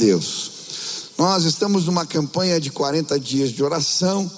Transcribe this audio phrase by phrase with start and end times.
[0.00, 0.50] Deus.
[1.18, 4.30] Nós estamos numa campanha de 40 dias de oração,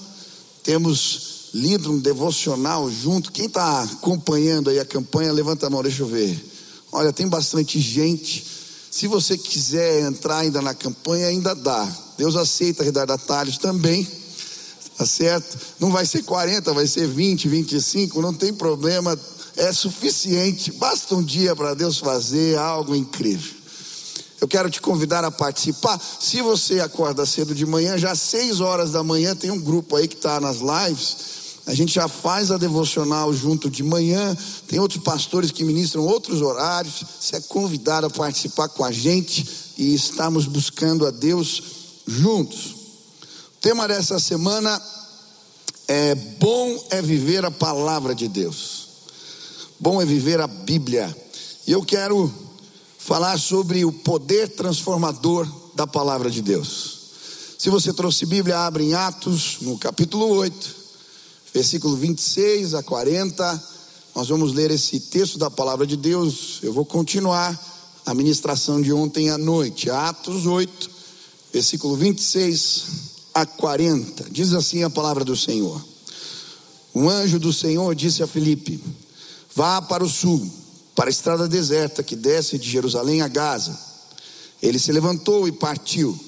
[0.65, 3.31] temos lido um devocional junto.
[3.31, 6.37] Quem está acompanhando aí a campanha, levanta a mão, deixa eu ver.
[6.91, 8.45] Olha, tem bastante gente.
[8.91, 11.89] Se você quiser entrar ainda na campanha, ainda dá.
[12.19, 14.07] Deus aceita retardatários também.
[14.99, 15.57] Tá certo?
[15.79, 19.19] Não vai ser 40, vai ser 20, 25, não tem problema.
[19.57, 20.73] É suficiente.
[20.73, 23.62] Basta um dia para Deus fazer algo incrível.
[24.43, 25.99] Eu quero te convidar a participar.
[25.99, 29.97] Se você acorda cedo de manhã, já às 6 horas da manhã, tem um grupo
[29.97, 34.37] aí que está nas lives a gente já faz a devocional junto de manhã.
[34.67, 37.05] Tem outros pastores que ministram outros horários.
[37.21, 39.47] Você é convidado a participar com a gente
[39.79, 41.63] e estamos buscando a Deus
[42.07, 42.75] juntos.
[43.57, 44.81] O tema dessa semana
[45.87, 48.89] é bom é viver a palavra de Deus.
[49.79, 51.17] Bom é viver a Bíblia.
[51.65, 52.33] E eu quero
[53.05, 57.01] falar sobre o poder transformador da palavra de Deus.
[57.59, 60.83] Se você trouxe Bíblia, abre em Atos, no capítulo 8
[61.53, 63.73] versículo 26 a 40.
[64.15, 66.59] Nós vamos ler esse texto da palavra de Deus.
[66.63, 67.59] Eu vou continuar
[68.05, 70.91] a ministração de ontem à noite, Atos 8,
[71.53, 72.85] versículo 26
[73.35, 74.29] a 40.
[74.31, 75.83] Diz assim a palavra do Senhor:
[76.95, 78.83] Um anjo do Senhor disse a Filipe:
[79.55, 80.51] Vá para o sul,
[80.95, 83.79] para a estrada deserta que desce de Jerusalém a Gaza.
[84.63, 86.19] Ele se levantou e partiu.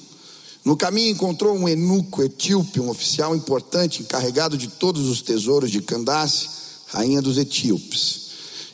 [0.63, 5.81] No caminho encontrou um eunuco etíope, um oficial importante encarregado de todos os tesouros de
[5.81, 6.49] Candace,
[6.87, 8.25] rainha dos etíopes.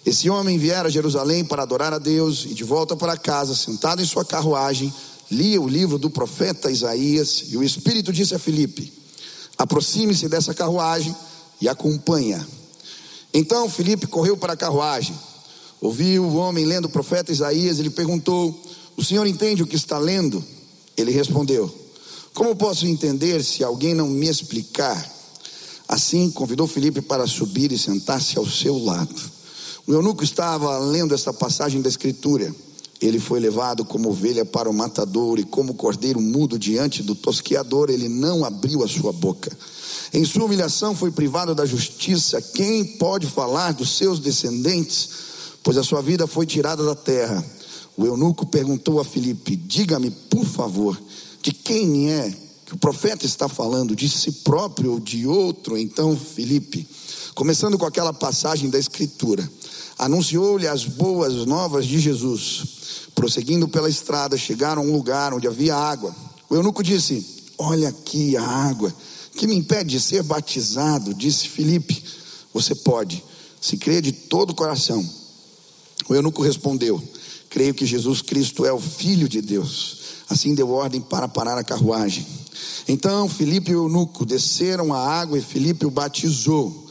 [0.05, 4.01] Esse homem viera a Jerusalém para adorar a Deus e de volta para casa, sentado
[4.01, 4.91] em sua carruagem,
[5.29, 8.91] lia o livro do profeta Isaías e o Espírito disse a Filipe:
[9.57, 11.15] aproxime-se dessa carruagem
[11.59, 12.45] e acompanha.
[13.33, 15.17] Então Filipe correu para a carruagem,
[15.81, 18.57] ouviu o homem lendo o profeta Isaías e lhe perguntou:
[18.95, 20.41] O senhor entende o que está lendo?
[20.95, 21.81] Ele respondeu:
[22.33, 25.09] como posso entender se alguém não me explicar?
[25.87, 29.13] Assim, convidou Felipe para subir e sentar-se ao seu lado.
[29.85, 32.55] O eunuco estava lendo esta passagem da Escritura.
[33.01, 37.89] Ele foi levado como ovelha para o matador, e como cordeiro mudo diante do tosqueador,
[37.89, 39.51] ele não abriu a sua boca.
[40.13, 42.41] Em sua humilhação foi privado da justiça.
[42.41, 45.09] Quem pode falar dos seus descendentes?
[45.63, 47.43] Pois a sua vida foi tirada da terra.
[47.95, 50.99] O eunuco perguntou a Filipe: Diga-me, por favor,
[51.41, 52.33] de quem é
[52.65, 55.77] que o profeta está falando, de si próprio ou de outro?
[55.77, 56.87] Então, Felipe,
[57.35, 59.47] começando com aquela passagem da Escritura,
[59.99, 62.63] anunciou-lhe as boas novas de Jesus.
[63.13, 66.15] Prosseguindo pela estrada, chegaram a um lugar onde havia água.
[66.49, 67.23] O eunuco disse:
[67.57, 68.91] Olha aqui a água,
[69.35, 71.13] que me impede de ser batizado?
[71.13, 72.03] Disse Felipe:
[72.51, 73.23] Você pode,
[73.61, 75.20] se crê de todo o coração.
[76.11, 77.01] O eunuco respondeu:
[77.49, 79.99] Creio que Jesus Cristo é o Filho de Deus.
[80.29, 82.27] Assim deu ordem para parar a carruagem.
[82.85, 86.85] Então Filipe e o eunuco desceram a água e Filipe o batizou.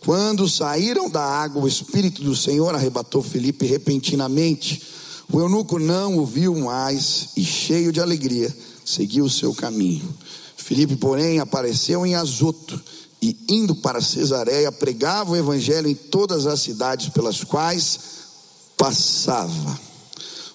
[0.00, 4.80] Quando saíram da água, o Espírito do Senhor arrebatou Filipe repentinamente.
[5.30, 8.56] O eunuco não o viu mais e, cheio de alegria,
[8.86, 10.08] seguiu o seu caminho.
[10.56, 12.80] Filipe, porém, apareceu em Azoto
[13.20, 18.21] e, indo para Cesareia, pregava o evangelho em todas as cidades pelas quais
[18.82, 19.78] passava.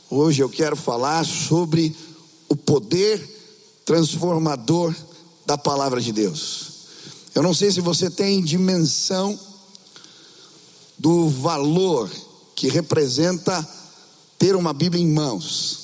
[0.09, 1.95] Hoje eu quero falar sobre
[2.49, 3.25] o poder
[3.85, 4.93] transformador
[5.45, 6.71] da palavra de Deus.
[7.33, 9.39] Eu não sei se você tem dimensão
[10.99, 12.11] do valor
[12.53, 13.65] que representa
[14.37, 15.79] ter uma Bíblia em mãos.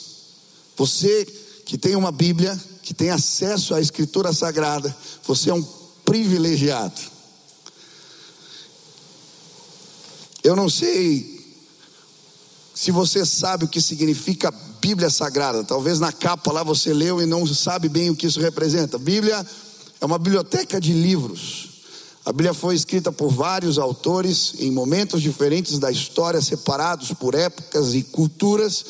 [0.75, 1.25] Você
[1.65, 4.93] que tem uma Bíblia, que tem acesso à Escritura Sagrada,
[5.25, 5.63] você é um
[6.03, 7.01] privilegiado.
[10.43, 11.32] Eu não sei
[12.73, 14.51] se você sabe o que significa
[14.81, 15.63] Bíblia Sagrada.
[15.63, 18.97] Talvez na capa lá você leu e não sabe bem o que isso representa.
[18.97, 19.45] Bíblia
[20.01, 21.69] é uma biblioteca de livros.
[22.25, 27.93] A Bíblia foi escrita por vários autores em momentos diferentes da história, separados por épocas
[27.93, 28.85] e culturas.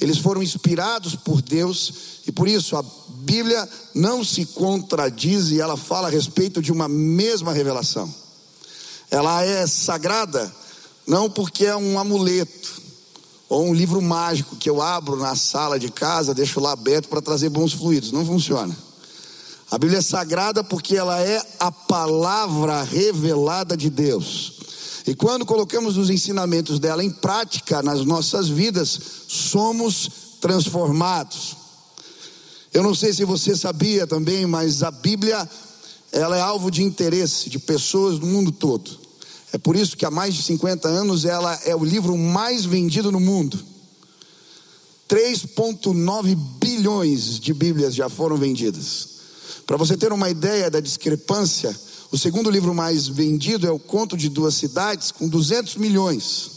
[0.00, 1.92] Eles foram inspirados por Deus
[2.26, 6.88] e por isso a Bíblia não se contradiz e ela fala a respeito de uma
[6.88, 8.12] mesma revelação.
[9.10, 10.52] Ela é sagrada
[11.06, 12.81] não porque é um amuleto,
[13.52, 17.20] ou um livro mágico que eu abro na sala de casa, deixo lá aberto para
[17.20, 18.10] trazer bons fluidos.
[18.10, 18.74] Não funciona.
[19.70, 24.54] A Bíblia é sagrada porque ela é a palavra revelada de Deus.
[25.06, 30.08] E quando colocamos os ensinamentos dela em prática nas nossas vidas, somos
[30.40, 31.54] transformados.
[32.72, 35.46] Eu não sei se você sabia também, mas a Bíblia
[36.10, 39.01] ela é alvo de interesse de pessoas do mundo todo.
[39.52, 43.12] É por isso que há mais de 50 anos ela é o livro mais vendido
[43.12, 43.62] no mundo.
[45.08, 49.08] 3,9 bilhões de Bíblias já foram vendidas.
[49.66, 51.78] Para você ter uma ideia da discrepância,
[52.10, 56.50] o segundo livro mais vendido é O Conto de Duas Cidades, com 200 milhões.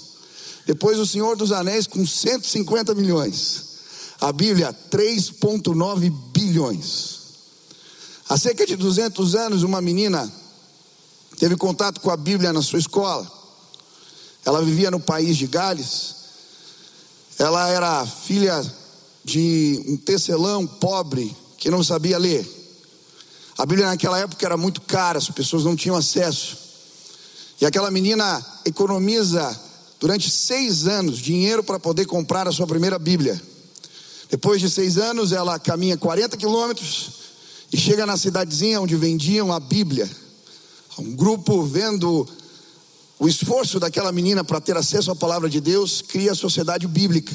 [0.65, 3.63] Depois, O Senhor dos Anéis, com 150 milhões.
[4.21, 7.19] A Bíblia, 3,9 bilhões.
[8.29, 10.31] Há cerca de 200 anos, uma menina
[11.35, 13.29] teve contato com a Bíblia na sua escola.
[14.45, 16.15] Ela vivia no país de Gales.
[17.37, 18.63] Ela era filha
[19.23, 22.47] de um tecelão pobre que não sabia ler.
[23.57, 26.57] A Bíblia naquela época era muito cara, as pessoas não tinham acesso.
[27.59, 29.59] E aquela menina economiza
[29.99, 33.41] durante seis anos dinheiro para poder comprar a sua primeira Bíblia.
[34.29, 37.09] Depois de seis anos, ela caminha 40 quilômetros
[37.71, 40.09] e chega na cidadezinha onde vendiam a Bíblia.
[40.97, 42.27] Um grupo vendo
[43.19, 47.33] o esforço daquela menina para ter acesso à palavra de Deus, cria a sociedade bíblica,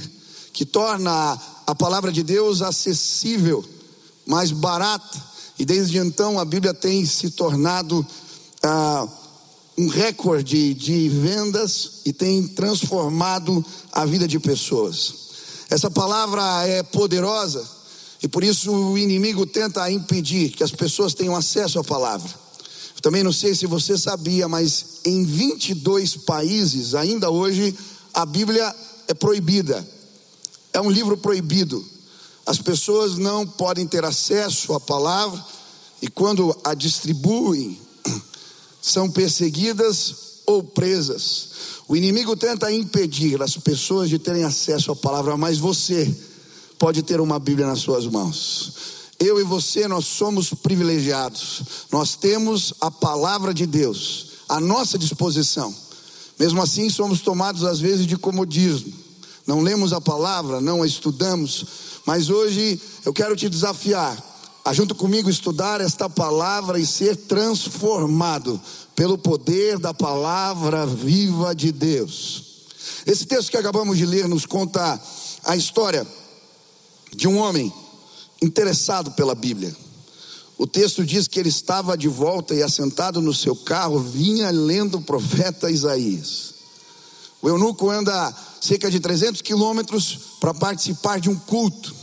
[0.53, 3.65] que torna a palavra de Deus acessível,
[4.27, 5.31] mais barata
[5.61, 8.07] e desde então a Bíblia tem se tornado
[8.63, 9.07] ah,
[9.77, 15.15] um recorde de vendas e tem transformado a vida de pessoas.
[15.69, 17.63] Essa palavra é poderosa
[18.23, 22.31] e por isso o inimigo tenta impedir que as pessoas tenham acesso à palavra.
[23.01, 27.77] Também não sei se você sabia, mas em 22 países, ainda hoje,
[28.13, 28.75] a Bíblia
[29.09, 29.87] é proibida.
[30.73, 31.85] É um livro proibido.
[32.45, 35.43] As pessoas não podem ter acesso à palavra
[36.03, 37.79] e quando a distribuem,
[38.81, 40.15] são perseguidas
[40.47, 41.49] ou presas.
[41.87, 46.13] O inimigo tenta impedir as pessoas de terem acesso à palavra, mas você
[46.79, 49.00] pode ter uma Bíblia nas suas mãos.
[49.21, 51.63] Eu e você, nós somos privilegiados.
[51.93, 55.75] Nós temos a palavra de Deus à nossa disposição.
[56.39, 58.91] Mesmo assim, somos tomados às vezes de comodismo.
[59.47, 61.67] Não lemos a palavra, não a estudamos,
[62.07, 64.17] mas hoje eu quero te desafiar
[64.65, 68.61] a junto comigo estudar esta palavra e ser transformado
[68.95, 72.45] pelo poder da palavra viva de Deus.
[73.07, 75.01] Esse texto que acabamos de ler nos conta
[75.45, 76.07] a história
[77.15, 77.73] de um homem
[78.43, 79.75] interessado pela Bíblia.
[80.57, 84.99] O texto diz que ele estava de volta e assentado no seu carro, vinha lendo
[84.99, 86.55] o profeta Isaías.
[87.41, 91.95] O eunuco anda cerca de 300 quilômetros para participar de um culto.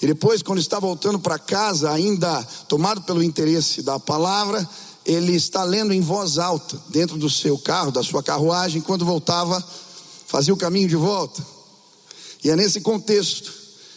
[0.00, 4.66] E depois, quando está voltando para casa, ainda tomado pelo interesse da palavra,
[5.04, 9.62] ele está lendo em voz alta, dentro do seu carro, da sua carruagem, quando voltava,
[10.26, 11.44] fazia o caminho de volta.
[12.42, 13.52] E é nesse contexto,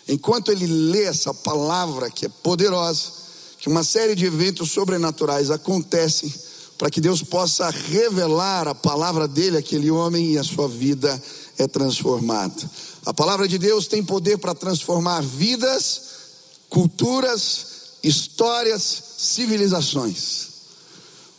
[0.07, 3.11] enquanto ele lê essa palavra que é poderosa,
[3.57, 6.31] que uma série de eventos sobrenaturais acontecem
[6.77, 11.21] para que Deus possa revelar a palavra dele àquele homem e a sua vida
[11.57, 12.69] é transformada.
[13.05, 16.01] A palavra de Deus tem poder para transformar vidas,
[16.69, 17.67] culturas,
[18.03, 20.47] histórias, civilizações.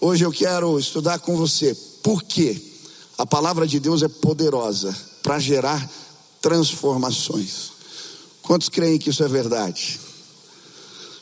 [0.01, 2.81] Hoje eu quero estudar com você por que
[3.19, 5.91] a palavra de Deus é poderosa para gerar
[6.41, 7.76] transformações.
[8.47, 9.99] Quantos creem que isso é verdade?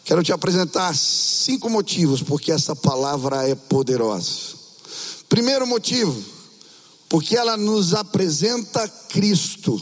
[0.04, 4.52] Quero te apresentar cinco motivos porque essa palavra é poderosa.
[5.26, 6.22] Primeiro motivo,
[7.08, 9.80] porque ela nos apresenta Cristo.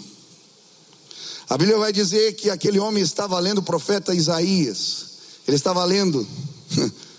[1.48, 5.06] A Bíblia vai dizer que aquele homem estava lendo o profeta Isaías.
[5.46, 6.26] Ele estava lendo.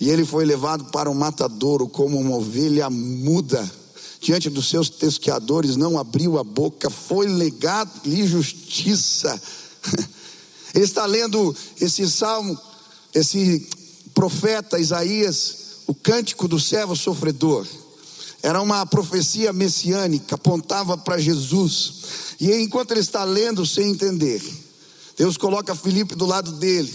[0.00, 3.70] E ele foi levado para o matadouro como uma ovelha muda.
[4.20, 9.40] Diante dos seus tesqueadores, não abriu a boca, foi legado-lhe justiça.
[10.74, 12.58] Ele está lendo esse salmo,
[13.14, 13.68] esse
[14.14, 17.66] profeta Isaías, o cântico do servo sofredor.
[18.42, 22.34] Era uma profecia messiânica, apontava para Jesus.
[22.40, 24.42] E enquanto ele está lendo sem entender,
[25.16, 26.92] Deus coloca Felipe do lado dele.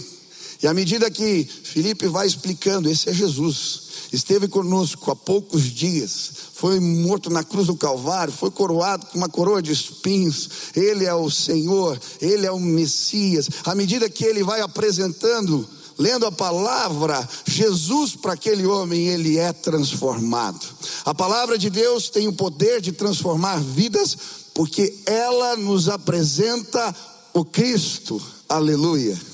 [0.62, 6.30] E à medida que Felipe vai explicando, esse é Jesus, esteve conosco há poucos dias,
[6.52, 10.48] foi morto na cruz do Calvário, foi coroado com uma coroa de espinhos.
[10.74, 13.48] Ele é o Senhor, ele é o Messias.
[13.64, 19.52] À medida que ele vai apresentando lendo a palavra, Jesus para aquele homem, ele é
[19.52, 20.64] transformado.
[21.04, 24.16] A palavra de Deus tem o poder de transformar vidas,
[24.54, 26.94] porque ela nos apresenta
[27.34, 28.22] o Cristo.
[28.48, 29.27] Aleluia.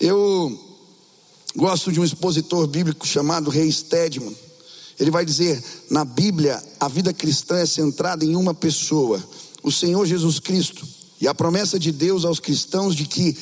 [0.00, 0.56] Eu
[1.56, 4.36] gosto de um expositor bíblico chamado Rei Stedman.
[4.98, 9.22] Ele vai dizer: na Bíblia, a vida cristã é centrada em uma pessoa,
[9.62, 10.86] o Senhor Jesus Cristo.
[11.20, 13.36] E a promessa de Deus aos cristãos de que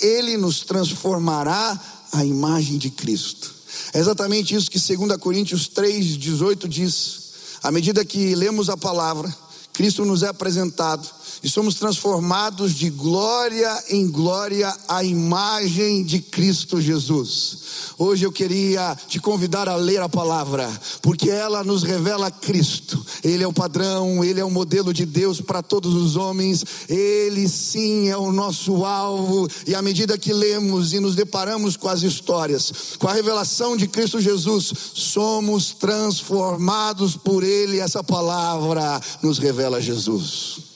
[0.00, 1.80] ele nos transformará
[2.12, 3.54] à imagem de Cristo.
[3.92, 7.20] É exatamente isso que 2 Coríntios 3,18 diz.
[7.62, 9.32] À medida que lemos a palavra,
[9.72, 11.08] Cristo nos é apresentado
[11.42, 17.58] e somos transformados de glória em glória à imagem de Cristo Jesus.
[17.96, 20.70] Hoje eu queria te convidar a ler a palavra,
[21.02, 23.04] porque ela nos revela Cristo.
[23.22, 26.64] Ele é o padrão, ele é o modelo de Deus para todos os homens.
[26.88, 31.88] Ele sim é o nosso alvo, e à medida que lemos e nos deparamos com
[31.88, 37.80] as histórias, com a revelação de Cristo Jesus, somos transformados por ele.
[37.80, 40.69] Essa palavra nos revela Jesus.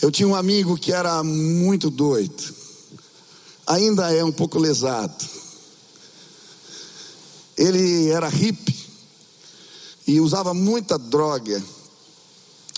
[0.00, 2.54] Eu tinha um amigo que era muito doido,
[3.66, 5.24] ainda é um pouco lesado.
[7.56, 8.76] Ele era hippie
[10.06, 11.62] e usava muita droga.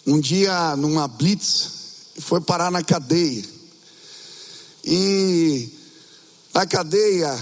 [0.07, 1.71] Um dia, numa blitz,
[2.21, 3.45] foi parar na cadeia.
[4.85, 5.69] E
[6.55, 7.39] na cadeia,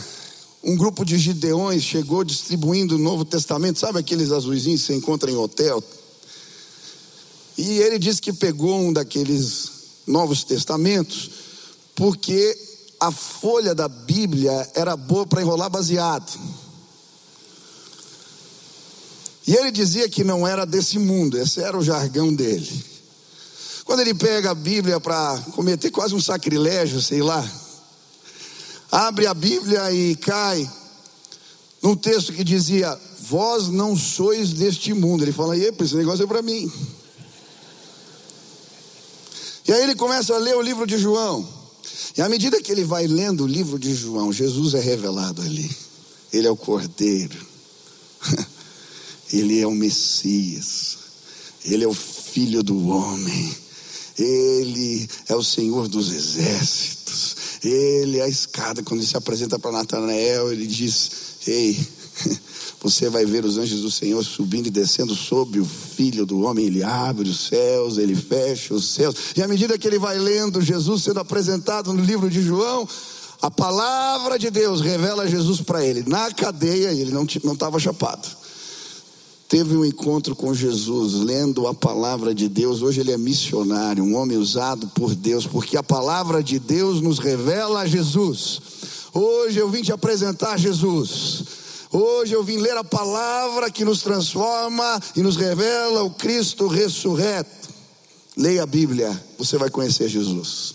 [0.65, 5.31] um grupo de gideões chegou distribuindo o Novo Testamento, sabe aqueles azuizinhos que você encontra
[5.31, 5.83] em hotel?
[7.57, 9.71] E ele disse que pegou um daqueles
[10.07, 11.31] Novos Testamentos,
[11.95, 12.57] porque
[13.01, 16.33] a folha da Bíblia era boa para enrolar baseado.
[19.47, 22.85] E ele dizia que não era desse mundo, esse era o jargão dele.
[23.85, 27.49] Quando ele pega a Bíblia para cometer quase um sacrilégio, sei lá,
[28.91, 30.69] abre a Bíblia e cai
[31.81, 35.23] num texto que dizia: Vós não sois deste mundo.
[35.23, 36.71] Ele fala: Epa, esse negócio é para mim.
[39.69, 41.47] E aí ele começa a ler o livro de João.
[42.17, 45.71] E à medida que ele vai lendo o livro de João, Jesus é revelado ali.
[46.33, 47.47] Ele é o Cordeiro.
[49.33, 50.99] Ele é o Messias.
[51.65, 53.57] Ele é o Filho do Homem.
[54.19, 57.37] Ele é o Senhor dos Exércitos.
[57.63, 58.83] Ele é a escada.
[58.83, 61.11] Quando ele se apresenta para Natanael, ele diz:
[61.47, 61.77] Ei,
[62.89, 66.67] você vai ver os anjos do Senhor subindo e descendo sobre o filho do homem.
[66.67, 69.17] Ele abre os céus, ele fecha os céus.
[69.37, 72.89] E à medida que ele vai lendo Jesus sendo apresentado no livro de João,
[73.43, 76.05] a palavra de Deus revela Jesus para ele.
[76.07, 78.29] Na cadeia, ele não estava chapado.
[79.49, 82.83] Teve um encontro com Jesus, lendo a palavra de Deus.
[82.83, 87.19] Hoje ele é missionário, um homem usado por Deus, porque a palavra de Deus nos
[87.19, 88.61] revela Jesus.
[89.13, 91.66] Hoje eu vim te apresentar Jesus.
[91.91, 97.69] Hoje eu vim ler a palavra que nos transforma e nos revela o Cristo ressurreto.
[98.37, 100.75] Leia a Bíblia, você vai conhecer Jesus.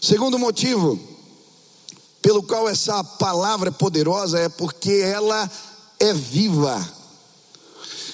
[0.00, 1.00] Segundo motivo
[2.20, 5.50] pelo qual essa palavra é poderosa é porque ela
[5.98, 6.92] é viva.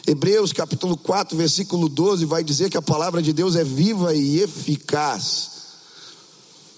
[0.07, 4.41] Hebreus capítulo 4, versículo 12 vai dizer que a palavra de Deus é viva e
[4.41, 5.51] eficaz,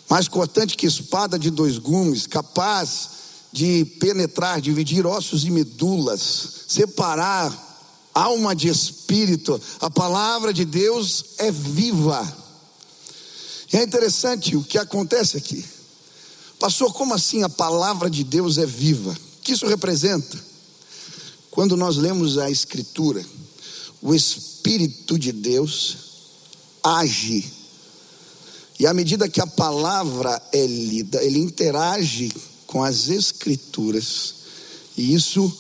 [0.09, 3.22] mais cortante que espada de dois gumes, capaz
[3.53, 7.53] de penetrar, dividir ossos e medulas, separar
[8.15, 9.61] alma de espírito.
[9.81, 12.43] A palavra de Deus é viva.
[13.73, 15.65] E é interessante o que acontece aqui.
[16.59, 19.11] Pastor, como assim a palavra de Deus é viva?
[19.11, 20.39] O que isso representa?
[21.51, 23.25] Quando nós lemos a Escritura,
[24.01, 25.97] o Espírito de Deus
[26.83, 27.45] age.
[28.79, 32.33] E à medida que a palavra é lida, ele interage
[32.73, 34.35] com as Escrituras,
[34.97, 35.53] e isso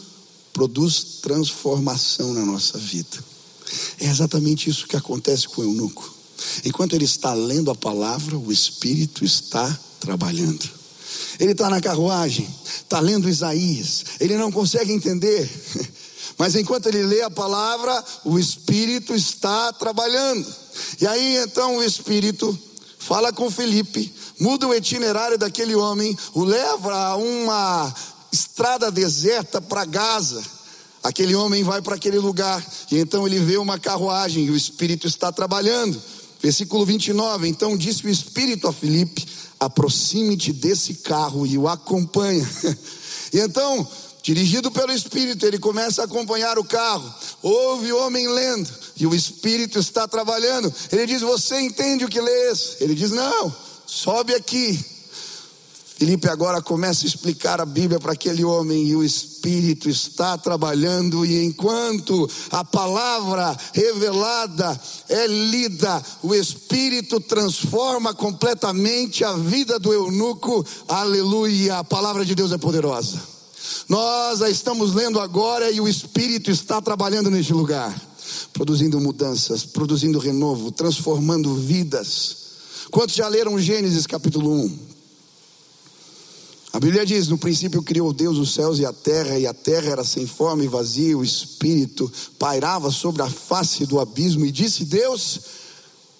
[0.50, 3.22] produz transformação na nossa vida.
[4.00, 6.10] É exatamente isso que acontece com o eunuco.
[6.64, 10.66] Enquanto ele está lendo a palavra, o Espírito está trabalhando.
[11.38, 12.48] Ele está na carruagem,
[12.82, 15.50] está lendo Isaías, ele não consegue entender,
[16.38, 20.50] mas enquanto ele lê a palavra, o Espírito está trabalhando.
[20.98, 22.58] E aí então o Espírito
[22.98, 24.10] fala com Felipe,
[24.42, 27.94] muda o itinerário daquele homem, o leva a uma
[28.32, 30.42] estrada deserta para Gaza.
[31.00, 35.06] Aquele homem vai para aquele lugar e então ele vê uma carruagem e o Espírito
[35.06, 36.00] está trabalhando.
[36.40, 37.48] Versículo 29.
[37.48, 39.26] Então disse o Espírito a Filipe:
[39.60, 42.48] aproxime-te desse carro e o acompanha.
[43.32, 43.86] e então,
[44.24, 47.12] dirigido pelo Espírito, ele começa a acompanhar o carro.
[47.42, 50.72] Ouve o homem lendo e o Espírito está trabalhando.
[50.90, 52.76] Ele diz: Você entende o que lês?
[52.80, 54.82] Ele diz: Não sobe aqui.
[55.98, 61.24] Felipe agora começa a explicar a Bíblia para aquele homem e o Espírito está trabalhando,
[61.24, 70.66] e enquanto a palavra revelada é lida, o Espírito transforma completamente a vida do eunuco.
[70.88, 71.78] Aleluia!
[71.78, 73.20] A palavra de Deus é poderosa.
[73.88, 77.94] Nós a estamos lendo agora e o Espírito está trabalhando neste lugar,
[78.52, 82.41] produzindo mudanças, produzindo renovo, transformando vidas.
[82.90, 84.78] Quantos já leram Gênesis capítulo 1?
[86.72, 89.90] A Bíblia diz: No princípio criou Deus os céus e a terra, e a terra
[89.90, 94.84] era sem forma e vazia, o Espírito pairava sobre a face do abismo, e disse
[94.84, 95.40] Deus: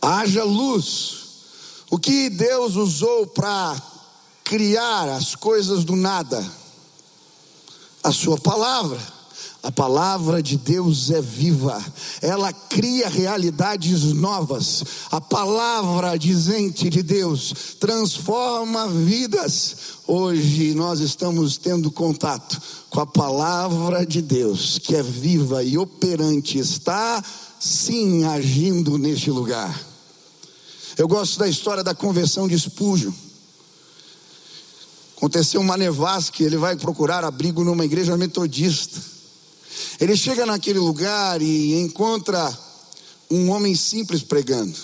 [0.00, 1.23] haja luz.
[1.90, 3.81] O que Deus usou para
[4.45, 6.45] criar as coisas do nada?
[8.02, 9.22] A Sua palavra.
[9.62, 11.81] A palavra de Deus é viva,
[12.21, 14.83] ela cria realidades novas.
[15.09, 19.76] A palavra dizente de Deus transforma vidas.
[20.04, 26.59] Hoje nós estamos tendo contato com a palavra de Deus, que é viva e operante,
[26.59, 27.23] está
[27.61, 29.81] sim agindo neste lugar.
[30.99, 33.14] Eu gosto da história da conversão de Espúgio.
[35.16, 39.12] Aconteceu uma nevasca, ele vai procurar abrigo numa igreja metodista.
[40.00, 42.59] Ele chega naquele lugar e encontra
[43.31, 44.76] um homem simples pregando.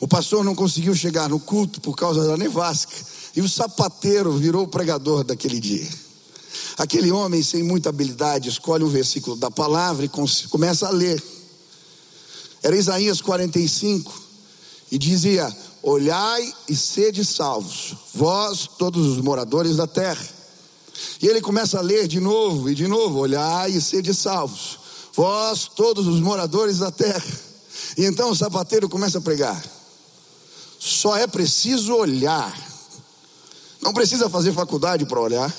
[0.00, 2.94] O pastor não conseguiu chegar no culto por causa da nevasca,
[3.34, 5.88] e o sapateiro virou o pregador daquele dia.
[6.76, 10.10] Aquele homem, sem muita habilidade, escolhe um versículo da palavra e
[10.48, 11.22] começa a ler.
[12.62, 14.22] Era Isaías 45,
[14.90, 20.41] e dizia: Olhai e sede salvos, vós, todos os moradores da terra
[21.20, 24.78] e ele começa a ler de novo e de novo: olhai e sede salvos,
[25.14, 27.40] vós, todos os moradores da terra.
[27.96, 29.62] E então o sapateiro começa a pregar.
[30.78, 32.56] Só é preciso olhar,
[33.80, 35.54] não precisa fazer faculdade para olhar.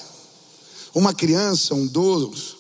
[0.94, 2.58] Uma criança, um idoso,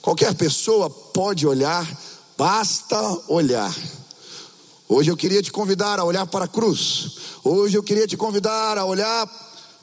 [0.00, 1.86] qualquer pessoa pode olhar,
[2.38, 2.98] basta
[3.28, 3.74] olhar.
[4.88, 7.10] Hoje eu queria te convidar a olhar para a cruz.
[7.44, 9.26] Hoje eu queria te convidar a olhar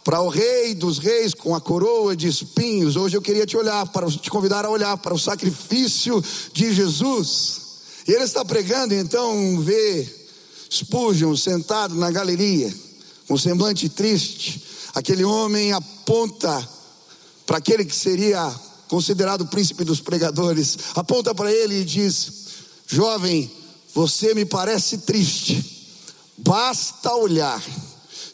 [0.05, 2.95] para o rei dos reis com a coroa de espinhos.
[2.95, 7.61] Hoje eu queria te olhar para te convidar a olhar para o sacrifício de Jesus.
[8.07, 10.07] E ele está pregando, então vê
[10.71, 12.71] Spurgeon sentado na galeria,
[13.27, 14.63] com semblante triste.
[14.93, 16.69] Aquele homem aponta
[17.43, 18.53] para aquele que seria
[18.87, 22.31] considerado o príncipe dos pregadores, aponta para ele e diz:
[22.85, 23.51] Jovem,
[23.91, 25.89] você me parece triste,
[26.37, 27.59] basta olhar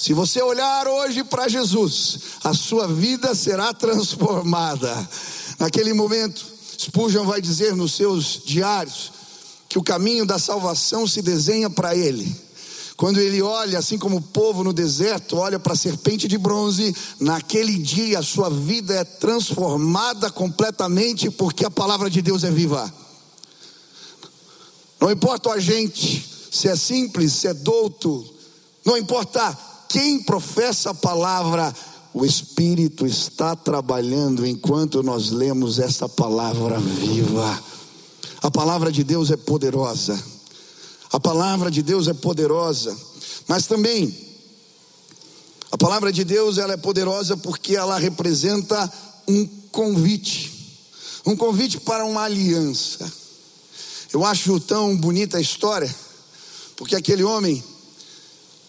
[0.01, 5.08] se você olhar hoje para Jesus, a sua vida será transformada.
[5.59, 6.44] Naquele momento,
[6.75, 9.11] Spurgeon vai dizer nos seus diários
[9.70, 12.35] que o caminho da salvação se desenha para ele.
[12.98, 16.96] Quando ele olha, assim como o povo no deserto olha para a serpente de bronze,
[17.20, 22.92] naquele dia a sua vida é transformada completamente, porque a palavra de Deus é viva.
[25.00, 28.27] Não importa o agente, se é simples, se é douto,
[28.83, 31.75] não importa quem professa a palavra,
[32.14, 37.62] o Espírito está trabalhando enquanto nós lemos essa palavra viva.
[38.42, 40.18] A palavra de Deus é poderosa.
[41.12, 42.98] A palavra de Deus é poderosa,
[43.50, 44.16] mas também
[45.70, 48.92] a palavra de Deus ela é poderosa porque ela representa
[49.27, 50.80] um convite,
[51.25, 53.12] um convite para uma aliança.
[54.14, 55.94] Eu acho tão bonita a história,
[56.77, 57.62] porque aquele homem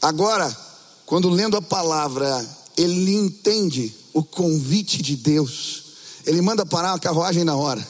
[0.01, 0.72] agora
[1.12, 2.42] quando lendo a palavra,
[2.75, 5.83] ele entende o convite de Deus.
[6.25, 7.87] Ele manda parar a carruagem na hora.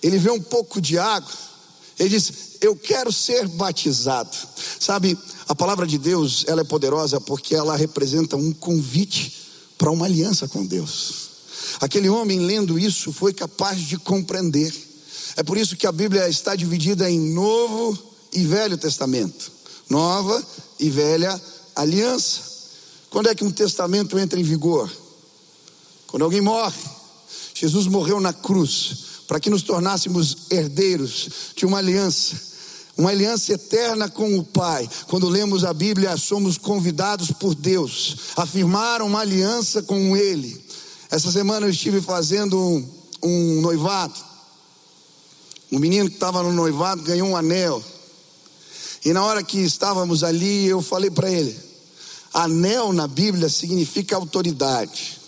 [0.00, 1.32] Ele vê um pouco de água.
[1.98, 4.30] Ele diz: Eu quero ser batizado.
[4.78, 9.34] Sabe, a palavra de Deus, ela é poderosa porque ela representa um convite
[9.76, 11.30] para uma aliança com Deus.
[11.80, 14.72] Aquele homem lendo isso foi capaz de compreender.
[15.34, 17.98] É por isso que a Bíblia está dividida em Novo
[18.32, 19.50] e Velho Testamento.
[19.90, 20.40] Nova
[20.78, 22.56] e Velha Testamento aliança.
[23.10, 24.90] Quando é que um testamento entra em vigor?
[26.06, 26.80] Quando alguém morre.
[27.54, 32.36] Jesus morreu na cruz para que nos tornássemos herdeiros de uma aliança,
[32.96, 34.88] uma aliança eterna com o Pai.
[35.06, 40.64] Quando lemos a Bíblia, somos convidados por Deus a firmar uma aliança com Ele.
[41.10, 42.88] Essa semana eu estive fazendo um,
[43.22, 44.14] um noivado.
[45.70, 47.82] O menino que estava no noivado ganhou um anel.
[49.04, 51.56] E na hora que estávamos ali, eu falei para ele:
[52.38, 55.18] Anel na Bíblia significa autoridade.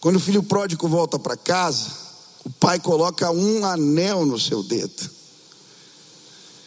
[0.00, 1.90] Quando o filho pródigo volta para casa,
[2.42, 5.10] o pai coloca um anel no seu dedo.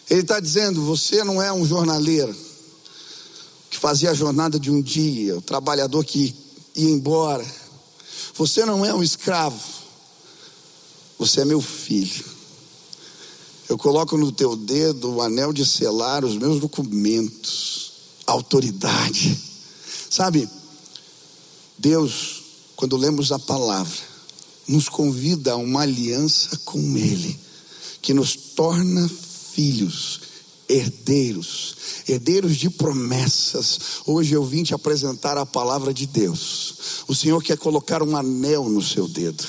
[0.07, 2.35] Ele está dizendo: você não é um jornaleiro
[3.67, 6.35] que fazia a jornada de um dia, o trabalhador que
[6.75, 7.45] ia embora.
[8.35, 9.59] Você não é um escravo.
[11.17, 12.23] Você é meu filho.
[13.67, 17.91] Eu coloco no teu dedo o anel de selar os meus documentos,
[18.27, 19.46] autoridade.
[20.09, 20.49] Sabe,
[21.77, 22.43] Deus,
[22.75, 23.97] quando lemos a palavra,
[24.67, 27.39] nos convida a uma aliança com Ele,
[28.01, 29.09] que nos torna
[29.53, 30.21] filhos,
[30.69, 31.75] herdeiros,
[32.07, 33.79] herdeiros de promessas.
[34.05, 37.03] Hoje eu vim te apresentar a palavra de Deus.
[37.07, 39.43] O Senhor quer colocar um anel no seu dedo.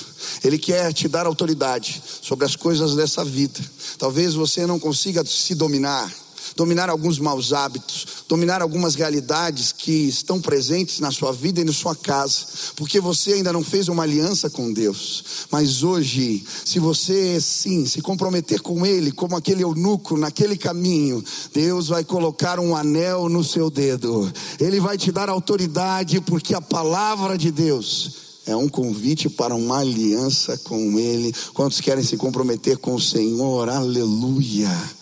[0.45, 3.61] Ele quer te dar autoridade sobre as coisas dessa vida.
[3.99, 6.13] Talvez você não consiga se dominar
[6.59, 11.73] dominar alguns maus hábitos, dominar algumas realidades que estão presentes na sua vida e na
[11.73, 15.47] sua casa, porque você ainda não fez uma aliança com Deus.
[15.53, 21.23] Mas hoje, se você sim se comprometer com Ele, como aquele eunuco naquele caminho,
[21.55, 26.61] Deus vai colocar um anel no seu dedo, Ele vai te dar autoridade, porque a
[26.61, 31.33] palavra de Deus é um convite para uma aliança com Ele.
[31.55, 33.69] Quantos querem se comprometer com o Senhor?
[33.69, 34.98] Aleluia.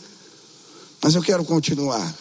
[1.03, 2.15] Mas eu quero continuar.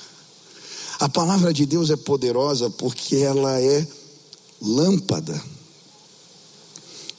[1.00, 3.86] A palavra de Deus é poderosa porque ela é
[4.62, 5.42] lâmpada.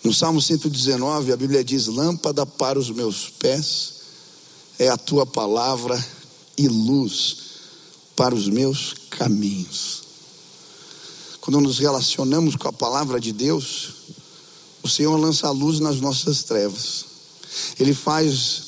[0.03, 3.95] No Salmo 119, a Bíblia diz: Lâmpada para os meus pés
[4.79, 6.03] é a tua palavra
[6.57, 7.37] e luz
[8.15, 10.05] para os meus caminhos.
[11.41, 13.91] Quando nos relacionamos com a palavra de Deus,
[14.83, 17.05] o Senhor lança a luz nas nossas trevas.
[17.79, 18.66] Ele faz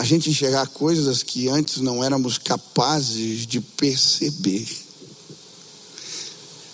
[0.00, 4.66] a gente enxergar coisas que antes não éramos capazes de perceber.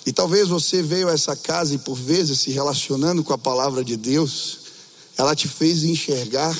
[0.06, 3.82] E talvez você veio a essa casa e por vezes se relacionando com a palavra
[3.82, 4.58] de Deus,
[5.18, 6.56] ela te fez enxergar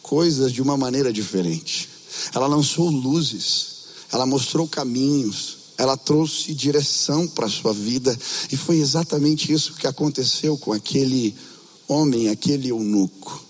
[0.00, 1.86] coisas de uma maneira diferente.
[2.34, 3.66] Ela lançou luzes,
[4.10, 8.18] ela mostrou caminhos, ela trouxe direção para a sua vida,
[8.50, 11.36] e foi exatamente isso que aconteceu com aquele
[11.86, 13.44] homem, aquele eunuco.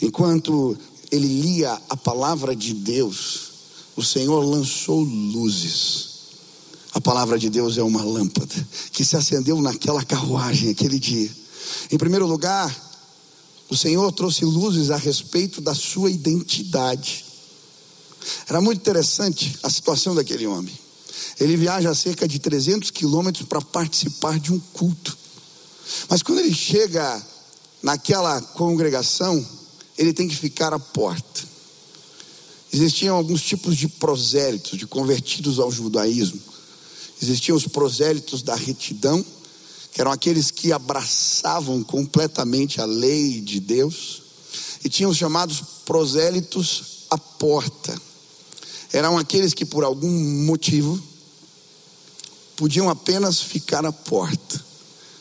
[0.00, 0.78] Enquanto
[1.14, 3.52] ele lia a palavra de Deus,
[3.94, 6.14] o Senhor lançou luzes.
[6.92, 8.54] A palavra de Deus é uma lâmpada
[8.92, 11.30] que se acendeu naquela carruagem aquele dia.
[11.90, 12.74] Em primeiro lugar,
[13.70, 17.24] o Senhor trouxe luzes a respeito da sua identidade.
[18.48, 20.76] Era muito interessante a situação daquele homem.
[21.38, 25.16] Ele viaja cerca de 300 quilômetros para participar de um culto.
[26.08, 27.24] Mas quando ele chega
[27.82, 29.44] naquela congregação,
[29.96, 31.42] ele tem que ficar à porta.
[32.72, 36.40] Existiam alguns tipos de prosélitos, de convertidos ao judaísmo.
[37.22, 39.24] Existiam os prosélitos da retidão,
[39.92, 44.22] que eram aqueles que abraçavam completamente a lei de Deus,
[44.84, 47.96] e tinham os chamados prosélitos à porta.
[48.92, 50.10] Eram aqueles que por algum
[50.44, 51.00] motivo
[52.56, 54.64] podiam apenas ficar à porta,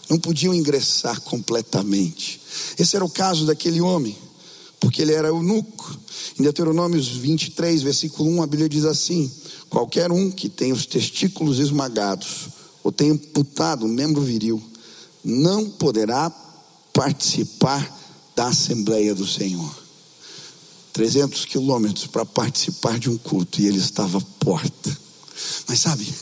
[0.10, 2.42] não podiam ingressar completamente.
[2.78, 4.18] Esse era o caso daquele homem,
[4.84, 5.98] porque ele era eunuco.
[6.38, 9.32] Em Deuteronômios 23, versículo 1, a Bíblia diz assim:
[9.70, 12.50] Qualquer um que tenha os testículos esmagados
[12.84, 14.62] ou tenha amputado um membro viril,
[15.24, 16.30] não poderá
[16.92, 17.98] participar
[18.36, 19.74] da Assembleia do Senhor.
[20.92, 24.98] 300 quilômetros para participar de um culto e ele estava à porta.
[25.66, 26.14] Mas sabe,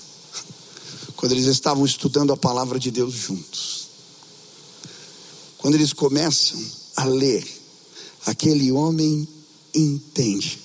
[1.16, 3.88] quando eles estavam estudando a palavra de Deus juntos.
[5.58, 6.64] Quando eles começam
[6.96, 7.61] a ler,
[8.26, 9.28] aquele homem
[9.74, 10.60] entende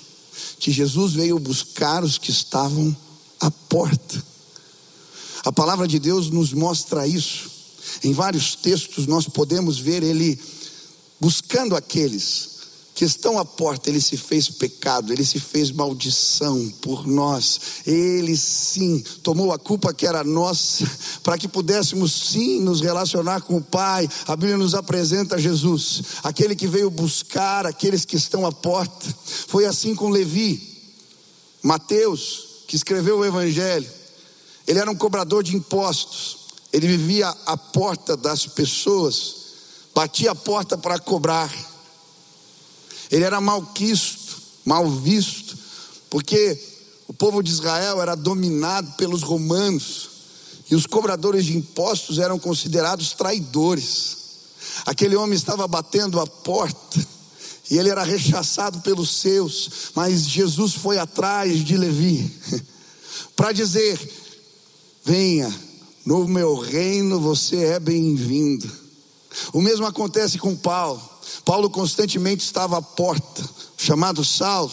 [0.58, 2.94] que Jesus veio buscar os que estavam
[3.40, 4.24] à porta.
[5.44, 7.50] A palavra de Deus nos mostra isso.
[8.02, 10.38] Em vários textos nós podemos ver ele
[11.20, 12.55] buscando aqueles
[12.96, 17.60] que estão à porta, ele se fez pecado, ele se fez maldição por nós.
[17.86, 20.90] Ele sim tomou a culpa que era nossa,
[21.22, 24.08] para que pudéssemos sim nos relacionar com o Pai.
[24.26, 29.14] A Bíblia nos apresenta Jesus, aquele que veio buscar aqueles que estão à porta.
[29.46, 30.66] Foi assim com Levi,
[31.62, 33.90] Mateus, que escreveu o Evangelho.
[34.66, 36.38] Ele era um cobrador de impostos,
[36.72, 39.34] ele vivia à porta das pessoas,
[39.94, 41.75] batia a porta para cobrar.
[43.10, 45.56] Ele era malquisto, mal visto,
[46.10, 46.60] porque
[47.08, 50.10] o povo de Israel era dominado pelos romanos
[50.70, 54.16] e os cobradores de impostos eram considerados traidores.
[54.84, 57.06] Aquele homem estava batendo a porta
[57.70, 62.32] e ele era rechaçado pelos seus, mas Jesus foi atrás de Levi
[63.34, 63.98] para dizer:
[65.04, 65.52] Venha,
[66.04, 68.70] no meu reino você é bem-vindo.
[69.52, 71.15] O mesmo acontece com Paulo.
[71.44, 74.72] Paulo constantemente estava à porta, chamado Saulo.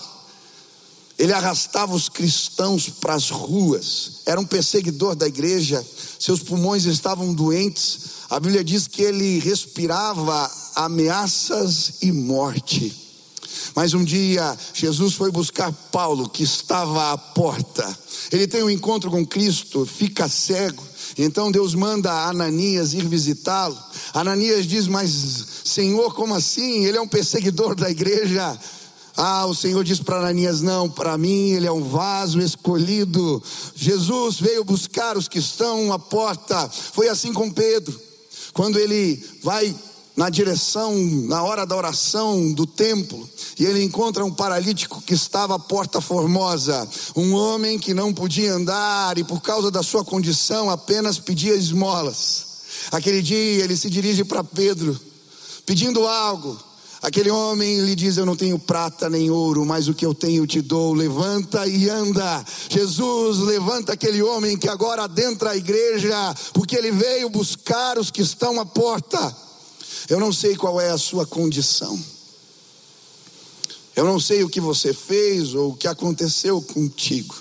[1.18, 5.86] Ele arrastava os cristãos para as ruas, era um perseguidor da igreja,
[6.20, 8.00] seus pulmões estavam doentes.
[8.30, 13.04] A Bíblia diz que ele respirava ameaças e morte.
[13.76, 17.98] Mas um dia Jesus foi buscar Paulo, que estava à porta.
[18.32, 20.84] Ele tem um encontro com Cristo, fica cego.
[21.18, 23.78] Então Deus manda Ananias ir visitá-lo.
[24.14, 25.12] Ananias diz: Mas
[25.64, 26.86] Senhor, como assim?
[26.86, 28.58] Ele é um perseguidor da igreja.
[29.16, 33.42] Ah, o Senhor diz para Ananias: Não, para mim ele é um vaso escolhido.
[33.76, 36.68] Jesus veio buscar os que estão à porta.
[36.70, 38.00] Foi assim com Pedro.
[38.54, 39.76] Quando ele vai
[40.16, 40.96] na direção,
[41.28, 46.00] na hora da oração do templo, e ele encontra um paralítico que estava à porta
[46.00, 51.56] formosa, um homem que não podia andar e por causa da sua condição apenas pedia
[51.56, 52.46] esmolas.
[52.92, 55.00] Aquele dia ele se dirige para Pedro,
[55.66, 56.58] pedindo algo.
[57.02, 60.48] Aquele homem lhe diz: Eu não tenho prata nem ouro, mas o que eu tenho
[60.48, 60.94] te dou.
[60.94, 62.46] Levanta e anda.
[62.70, 68.22] Jesus levanta aquele homem que agora adentra a igreja, porque ele veio buscar os que
[68.22, 69.36] estão à porta.
[70.10, 72.00] Eu não sei qual é a sua condição.
[73.96, 77.36] Eu não sei o que você fez ou o que aconteceu contigo.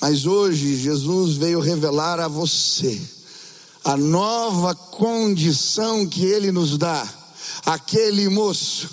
[0.00, 3.00] Mas hoje Jesus veio revelar a você
[3.84, 7.06] a nova condição que ele nos dá.
[7.66, 8.88] Aquele moço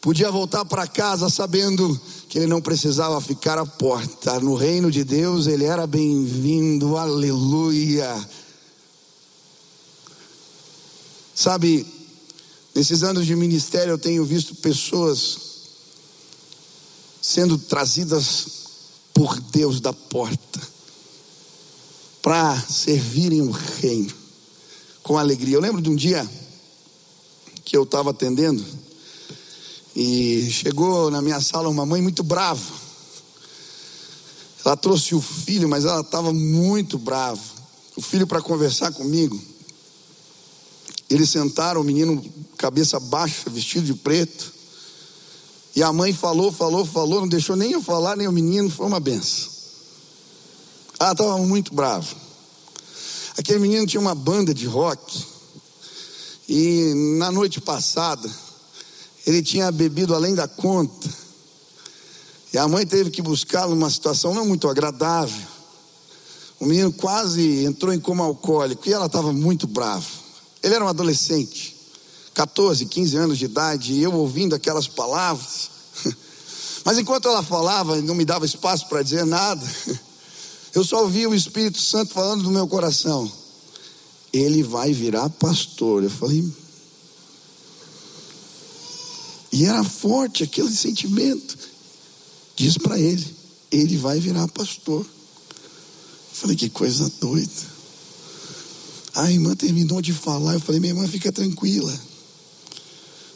[0.00, 4.40] podia voltar para casa sabendo que ele não precisava ficar à porta.
[4.40, 6.96] No reino de Deus ele era bem-vindo.
[6.96, 8.28] Aleluia.
[11.32, 11.86] Sabe,
[12.74, 15.38] Nesses anos de ministério eu tenho visto pessoas
[17.22, 18.46] sendo trazidas
[19.14, 20.60] por Deus da porta
[22.20, 24.12] para servirem o reino
[25.04, 25.54] com alegria.
[25.54, 26.28] Eu lembro de um dia
[27.64, 28.64] que eu estava atendendo
[29.94, 32.60] e chegou na minha sala uma mãe muito brava.
[34.64, 37.40] Ela trouxe o filho, mas ela estava muito brava.
[37.94, 39.40] O filho para conversar comigo.
[41.08, 42.24] Eles sentaram, o menino
[42.64, 44.50] cabeça baixa, vestido de preto.
[45.76, 48.86] E a mãe falou, falou, falou, não deixou nem eu falar, nem o menino, foi
[48.86, 49.50] uma benção.
[50.98, 52.08] Ela estava muito brava.
[53.36, 55.26] Aquele menino tinha uma banda de rock.
[56.48, 58.30] E na noite passada,
[59.26, 61.10] ele tinha bebido além da conta.
[62.50, 65.46] E a mãe teve que buscá-lo numa situação não muito agradável.
[66.58, 70.06] O menino quase entrou em coma alcoólico e ela estava muito brava.
[70.62, 71.73] Ele era um adolescente.
[72.34, 75.70] 14, 15 anos de idade, e eu ouvindo aquelas palavras.
[76.84, 79.64] Mas enquanto ela falava, não me dava espaço para dizer nada.
[80.74, 83.30] Eu só ouvia o Espírito Santo falando no meu coração.
[84.32, 86.02] Ele vai virar pastor.
[86.02, 86.44] Eu falei.
[89.52, 91.56] E era forte aquele sentimento.
[92.56, 93.24] Diz para ele:
[93.70, 95.06] ele vai virar pastor.
[95.06, 97.74] Eu falei: que coisa doida.
[99.14, 100.54] A irmã terminou de falar.
[100.54, 101.96] Eu falei: minha irmã, fica tranquila.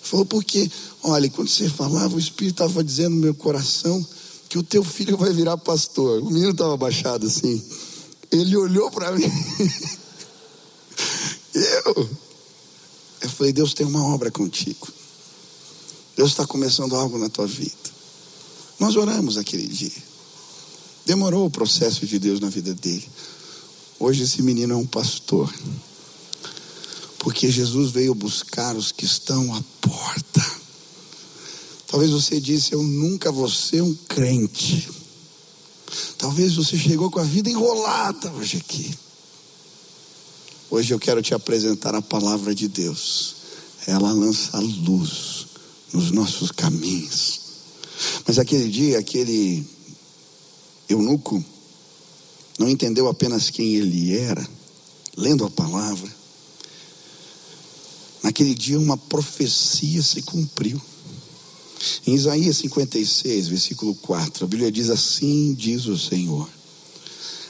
[0.08, 0.70] Falou, porque,
[1.02, 4.04] olha, quando você falava, o Espírito estava dizendo no meu coração
[4.48, 6.22] que o teu filho vai virar pastor.
[6.22, 7.62] O menino estava baixado assim.
[8.32, 9.24] Ele olhou para mim.
[11.54, 12.10] eu.
[13.20, 14.88] Eu falei, Deus tem uma obra contigo.
[16.16, 17.74] Deus está começando algo na tua vida.
[18.80, 20.02] Nós oramos aquele dia.
[21.04, 23.06] Demorou o processo de Deus na vida dele.
[24.00, 25.52] Hoje esse menino é um pastor.
[27.28, 30.42] Porque Jesus veio buscar os que estão à porta.
[31.86, 34.88] Talvez você disse: Eu nunca vou ser um crente.
[36.16, 38.98] Talvez você chegou com a vida enrolada hoje aqui.
[40.70, 43.34] Hoje eu quero te apresentar a palavra de Deus.
[43.86, 45.48] Ela lança luz
[45.92, 47.40] nos nossos caminhos.
[48.26, 49.66] Mas aquele dia, aquele
[50.88, 51.44] eunuco
[52.58, 54.48] não entendeu apenas quem ele era,
[55.14, 56.16] lendo a palavra,
[58.28, 60.78] Naquele dia uma profecia se cumpriu.
[62.06, 66.46] Em Isaías 56, versículo 4, a Bíblia diz assim: diz o Senhor.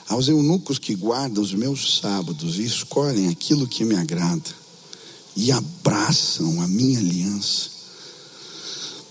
[0.09, 4.55] Aos eunucos que guardam os meus sábados e escolhem aquilo que me agrada
[5.35, 7.71] e abraçam a minha aliança,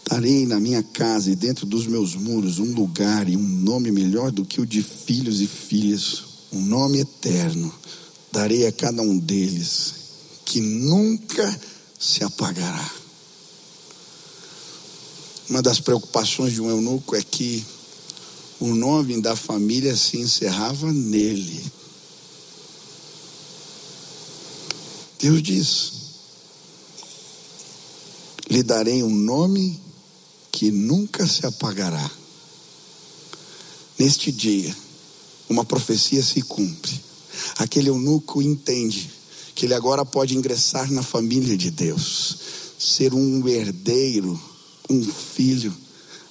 [0.10, 4.32] darei na minha casa e dentro dos meus muros um lugar e um nome melhor
[4.32, 7.70] do que o de filhos e filhas, um nome eterno.
[8.32, 9.97] Darei a cada um deles
[10.48, 11.62] que nunca
[12.00, 12.90] se apagará.
[15.50, 17.66] Uma das preocupações de um eunuco é que
[18.58, 21.62] o nome da família se encerrava nele.
[25.20, 25.92] Deus diz:
[28.50, 29.78] lhe darei um nome
[30.50, 32.10] que nunca se apagará.
[34.00, 34.74] Neste dia,
[35.50, 37.04] uma profecia se cumpre.
[37.58, 39.17] Aquele eunuco entende
[39.58, 42.38] que ele agora pode ingressar na família de Deus,
[42.78, 44.40] ser um herdeiro,
[44.88, 45.74] um filho.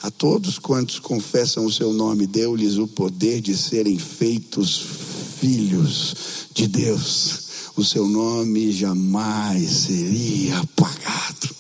[0.00, 4.80] A todos quantos confessam o seu nome, deu-lhes o poder de serem feitos
[5.40, 6.14] filhos
[6.54, 7.40] de Deus.
[7.74, 11.50] O seu nome jamais seria apagado.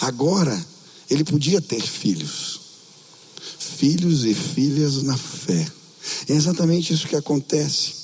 [0.00, 0.66] Agora,
[1.10, 2.58] ele podia ter filhos,
[3.58, 5.70] filhos e filhas na fé.
[6.26, 8.01] É exatamente isso que acontece.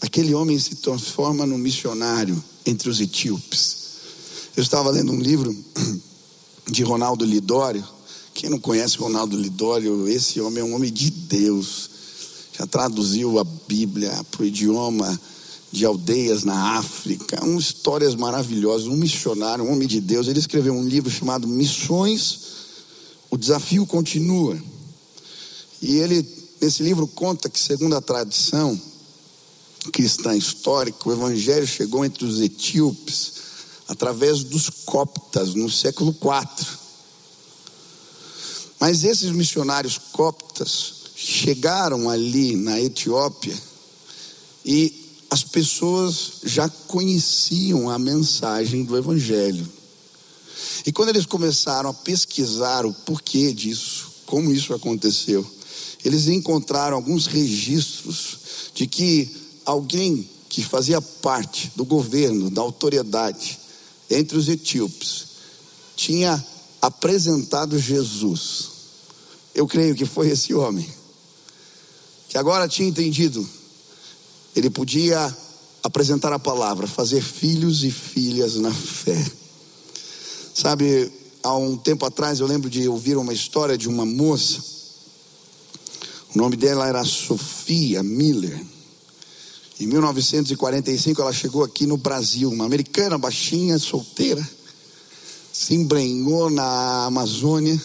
[0.00, 3.76] Aquele homem se transforma num missionário entre os etíopes.
[4.56, 5.54] Eu estava lendo um livro
[6.70, 7.86] de Ronaldo Lidório.
[8.32, 11.90] Quem não conhece Ronaldo Lidório, esse homem é um homem de Deus.
[12.58, 15.20] Já traduziu a Bíblia para o idioma
[15.70, 20.26] de aldeias na África, um, histórias maravilhosas, um missionário, um homem de Deus.
[20.26, 22.40] Ele escreveu um livro chamado Missões,
[23.30, 24.60] o desafio continua.
[25.80, 26.26] E ele,
[26.60, 28.80] nesse livro, conta que, segundo a tradição
[29.92, 33.32] cristã histórica, o evangelho chegou entre os etíopes
[33.88, 36.66] através dos coptas no século IV.
[38.78, 43.56] Mas esses missionários coptas chegaram ali na Etiópia
[44.64, 49.68] e as pessoas já conheciam a mensagem do Evangelho.
[50.86, 55.44] E quando eles começaram a pesquisar o porquê disso, como isso aconteceu,
[56.04, 58.38] eles encontraram alguns registros
[58.74, 59.39] de que
[59.70, 63.58] alguém que fazia parte do governo, da autoridade,
[64.10, 65.26] entre os etíopes,
[65.94, 66.44] tinha
[66.82, 68.68] apresentado Jesus.
[69.54, 70.88] Eu creio que foi esse homem,
[72.28, 73.48] que agora tinha entendido
[74.54, 75.34] ele podia
[75.82, 79.24] apresentar a palavra, fazer filhos e filhas na fé.
[80.54, 81.10] Sabe,
[81.42, 84.62] há um tempo atrás eu lembro de ouvir uma história de uma moça.
[86.34, 88.60] O nome dela era Sofia Miller.
[89.80, 94.46] Em 1945 ela chegou aqui no Brasil, uma americana baixinha, solteira,
[95.50, 97.80] se embrenhou na Amazônia.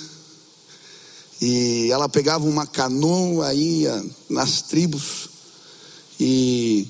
[1.42, 5.30] E ela pegava uma canoa, ia nas tribos
[6.20, 6.86] e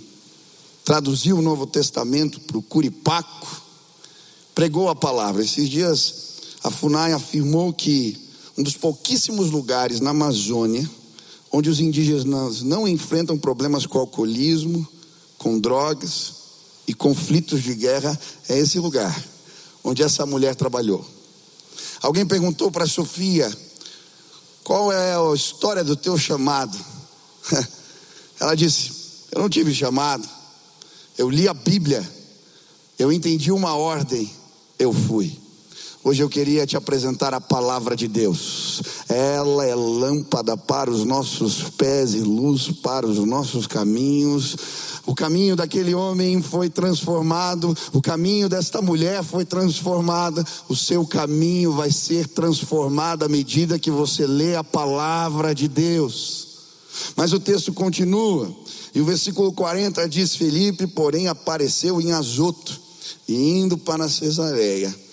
[0.83, 3.61] traduziu o Novo Testamento para o Curipaco,
[4.55, 5.43] pregou a palavra.
[5.43, 6.15] Esses dias
[6.63, 8.17] a FUNAI afirmou que
[8.57, 10.89] um dos pouquíssimos lugares na Amazônia
[11.51, 14.85] onde os indígenas não enfrentam problemas com alcoolismo,
[15.45, 16.33] com drogas
[16.87, 19.15] e conflitos de guerra é esse lugar
[19.83, 21.05] onde essa mulher trabalhou.
[22.01, 23.55] Alguém perguntou para Sofia:
[24.63, 26.75] qual é a história do teu chamado?
[28.41, 28.91] Ela disse:
[29.31, 30.27] eu não tive chamado.
[31.15, 32.03] Eu li a Bíblia.
[32.97, 34.27] Eu entendi uma ordem.
[34.79, 35.39] Eu fui.
[36.07, 38.79] Hoje eu queria te apresentar a palavra de Deus.
[39.09, 44.55] Ela é lâmpada para os nossos pés e luz para os nossos caminhos.
[45.07, 51.71] O caminho daquele homem foi transformado, o caminho desta mulher foi transformado, o seu caminho
[51.71, 56.49] vai ser transformado à medida que você lê a palavra de Deus.
[57.15, 58.55] Mas o texto continua.
[58.93, 62.79] E o versículo 40 diz: Felipe, porém, apareceu em Azoto,
[63.27, 65.04] e indo para Cesareia,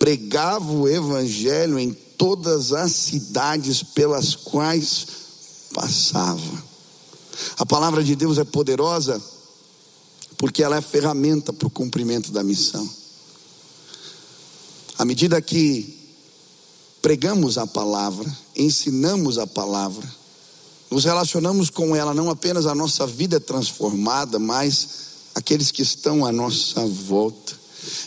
[0.00, 5.06] pregava o evangelho em todas as cidades pelas quais
[5.74, 6.64] passava.
[7.58, 9.22] A palavra de Deus é poderosa
[10.38, 12.88] porque ela é ferramenta para o cumprimento da missão.
[14.96, 15.98] À medida que
[17.02, 20.10] pregamos a palavra, ensinamos a palavra,
[20.90, 24.88] nos relacionamos com ela, não apenas a nossa vida é transformada, mas
[25.34, 27.59] aqueles que estão à nossa volta.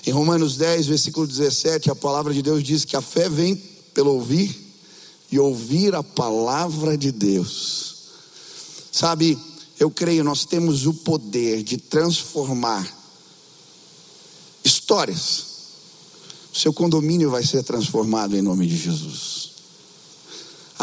[0.06, 3.56] Em Romanos 10, versículo 17, a palavra de Deus diz que a fé vem
[3.94, 4.56] pelo ouvir
[5.32, 7.96] e ouvir a palavra de Deus.
[8.92, 9.38] Sabe,
[9.80, 12.88] eu creio, nós temos o poder de transformar
[14.64, 15.46] histórias.
[16.54, 19.54] Seu condomínio vai ser transformado em nome de Jesus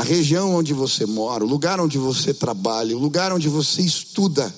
[0.00, 4.53] a região onde você mora, o lugar onde você trabalha, o lugar onde você estuda.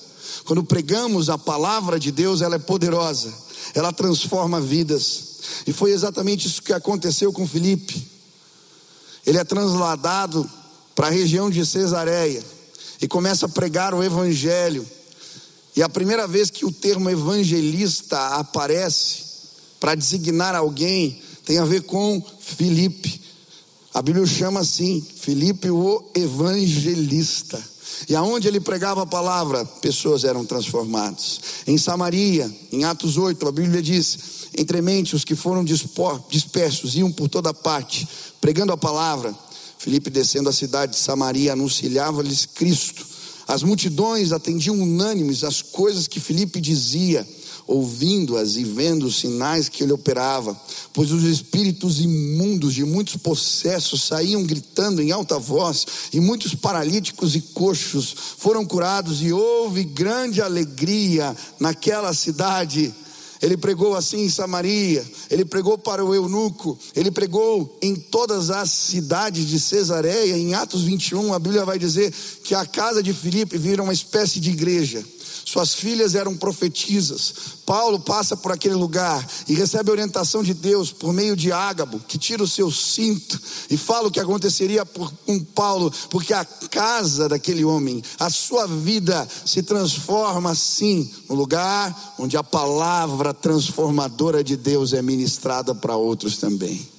[0.45, 3.33] Quando pregamos a palavra de Deus, ela é poderosa,
[3.73, 5.33] ela transforma vidas.
[5.67, 8.07] E foi exatamente isso que aconteceu com Felipe.
[9.25, 10.49] Ele é transladado
[10.95, 12.43] para a região de Cesareia
[13.01, 14.87] e começa a pregar o evangelho.
[15.75, 19.23] E a primeira vez que o termo evangelista aparece
[19.79, 23.21] para designar alguém tem a ver com Filipe.
[23.93, 27.72] A Bíblia chama assim, Filipe o evangelista.
[28.07, 31.39] E aonde ele pregava a palavra, pessoas eram transformadas.
[31.65, 34.17] Em Samaria, em Atos 8, a Bíblia diz:
[34.57, 38.07] entre mentes os que foram dispersos iam por toda parte,
[38.39, 39.33] pregando a palavra.
[39.77, 43.05] Filipe, descendo a cidade de Samaria, anunciava-lhes Cristo.
[43.47, 47.27] As multidões atendiam unânimes as coisas que Filipe dizia
[47.67, 50.59] ouvindo-as e vendo os sinais que ele operava,
[50.93, 57.35] pois os espíritos imundos de muitos possessos saíam gritando em alta voz, e muitos paralíticos
[57.35, 62.93] e coxos foram curados, e houve grande alegria naquela cidade.
[63.43, 68.71] Ele pregou assim em Samaria, ele pregou para o eunuco, ele pregou em todas as
[68.71, 70.37] cidades de Cesareia.
[70.37, 74.39] Em Atos 21, a Bíblia vai dizer que a casa de Filipe vira uma espécie
[74.39, 75.03] de igreja.
[75.45, 77.33] Suas filhas eram profetisas.
[77.65, 81.99] Paulo passa por aquele lugar e recebe a orientação de Deus por meio de Ágabo,
[81.99, 83.39] que tira o seu cinto
[83.69, 89.27] e fala o que aconteceria com Paulo, porque a casa daquele homem, a sua vida
[89.45, 96.37] se transforma assim, no lugar onde a palavra transformadora de Deus é ministrada para outros
[96.37, 96.93] também.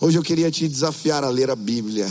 [0.00, 2.10] Hoje eu queria te desafiar a ler a Bíblia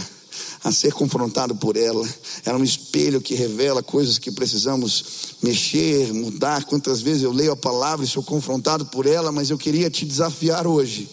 [0.66, 2.03] a ser confrontado por ela.
[2.43, 6.66] Era um espelho que revela coisas que precisamos mexer, mudar.
[6.66, 10.03] Quantas vezes eu leio a palavra e sou confrontado por ela, mas eu queria te
[10.03, 11.07] desafiar hoje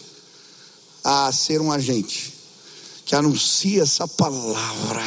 [1.03, 2.33] a ser um agente
[3.05, 5.05] que anuncia essa palavra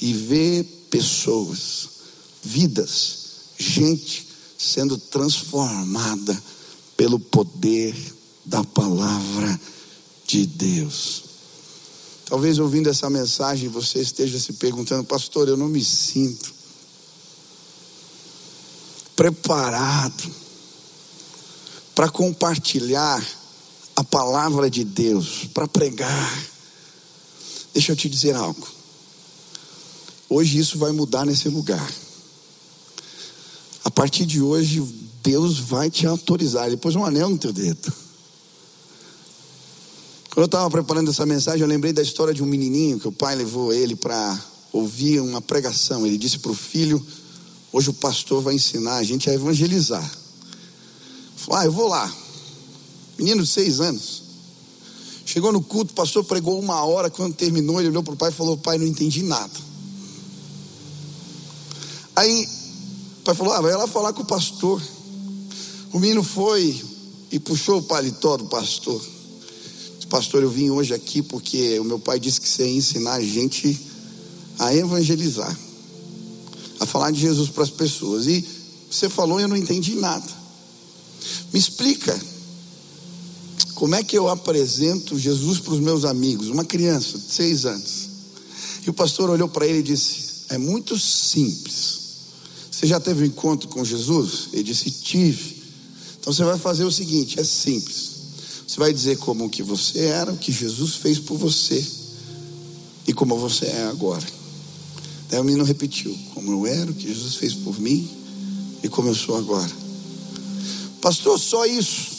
[0.00, 1.90] e vê pessoas,
[2.42, 3.18] vidas,
[3.58, 4.26] gente
[4.56, 6.42] sendo transformada
[6.96, 7.94] pelo poder
[8.42, 9.60] da palavra
[10.26, 11.31] de Deus.
[12.32, 16.50] Talvez ouvindo essa mensagem você esteja se perguntando, pastor, eu não me sinto
[19.14, 20.34] preparado
[21.94, 23.22] para compartilhar
[23.94, 26.48] a palavra de Deus, para pregar.
[27.74, 28.66] Deixa eu te dizer algo.
[30.26, 31.92] Hoje isso vai mudar nesse lugar.
[33.84, 34.80] A partir de hoje,
[35.22, 36.66] Deus vai te autorizar.
[36.66, 37.92] Ele pôs um anel no teu dedo.
[40.32, 43.12] Quando eu estava preparando essa mensagem, eu lembrei da história de um menininho que o
[43.12, 46.06] pai levou ele para ouvir uma pregação.
[46.06, 47.06] Ele disse para o filho:
[47.70, 50.10] Hoje o pastor vai ensinar a gente a evangelizar.
[51.36, 52.10] Falou: Ah, eu vou lá.
[53.18, 54.22] Menino de seis anos.
[55.26, 57.10] Chegou no culto, o pastor pregou uma hora.
[57.10, 59.52] Quando terminou, ele olhou para o pai e falou: Pai, não entendi nada.
[62.16, 62.48] Aí
[63.18, 64.80] o pai falou: Ah, vai lá falar com o pastor.
[65.92, 66.82] O menino foi
[67.30, 68.98] e puxou o paletó do pastor.
[70.12, 73.22] Pastor, eu vim hoje aqui porque o meu pai disse que você ia ensinar a
[73.22, 73.80] gente
[74.58, 75.58] a evangelizar,
[76.78, 78.26] a falar de Jesus para as pessoas.
[78.26, 78.44] E
[78.90, 80.30] você falou e eu não entendi nada.
[81.50, 82.14] Me explica,
[83.74, 88.10] como é que eu apresento Jesus para os meus amigos, uma criança de seis anos?
[88.86, 92.00] E o pastor olhou para ele e disse: É muito simples.
[92.70, 94.50] Você já teve um encontro com Jesus?
[94.52, 95.62] Ele disse: Tive.
[96.20, 98.11] Então você vai fazer o seguinte: é simples.
[98.72, 101.86] Você vai dizer como que você era, o que Jesus fez por você
[103.06, 104.26] e como você é agora.
[105.28, 108.10] Daí o menino repetiu: como eu era, o que Jesus fez por mim
[108.82, 109.70] e como eu sou agora.
[111.02, 112.12] Pastor, só isso.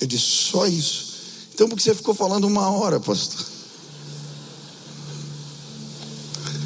[0.00, 1.14] Eu disse: só isso.
[1.54, 3.46] Então por que você ficou falando uma hora, pastor?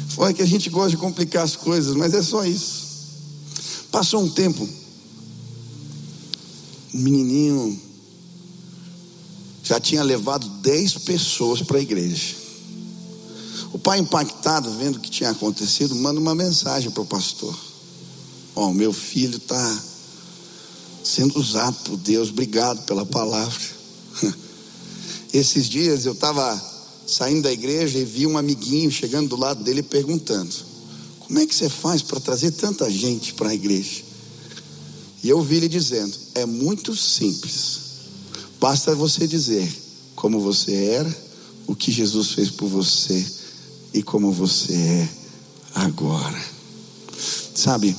[0.07, 2.87] Foi que a gente gosta de complicar as coisas, mas é só isso.
[3.91, 4.67] Passou um tempo,
[6.95, 7.88] um menininho
[9.69, 12.35] já tinha levado dez pessoas para a igreja.
[13.71, 17.55] O pai, impactado, vendo o que tinha acontecido, manda uma mensagem para o pastor:
[18.55, 19.79] Ó, oh, meu filho está
[21.03, 23.61] sendo usado por Deus, obrigado pela palavra.
[25.31, 26.59] Esses dias eu estava
[27.05, 30.51] saindo da igreja e vi um amiguinho chegando do lado dele perguntando:
[31.19, 34.01] Como é que você faz para trazer tanta gente para a igreja?
[35.23, 37.88] E eu vi ele dizendo: É muito simples.
[38.59, 39.71] Basta você dizer
[40.15, 41.29] como você era,
[41.65, 43.25] o que Jesus fez por você
[43.93, 45.09] e como você é
[45.75, 46.41] agora.
[47.55, 47.95] Sabe,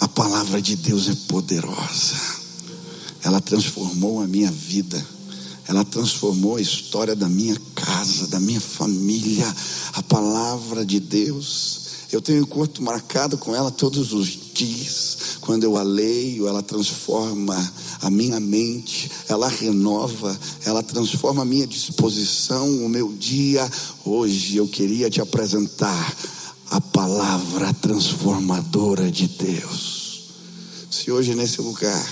[0.00, 2.16] a palavra de Deus é poderosa.
[3.22, 5.04] Ela transformou a minha vida.
[5.68, 9.46] Ela transformou a história da minha casa, da minha família.
[9.92, 11.85] A palavra de Deus.
[12.12, 15.38] Eu tenho encontro marcado com ela todos os dias.
[15.40, 21.66] Quando eu a leio, ela transforma a minha mente, ela renova, ela transforma a minha
[21.66, 23.68] disposição, o meu dia.
[24.04, 26.16] Hoje eu queria te apresentar
[26.70, 30.22] a palavra transformadora de Deus.
[30.90, 32.06] Se hoje nesse lugar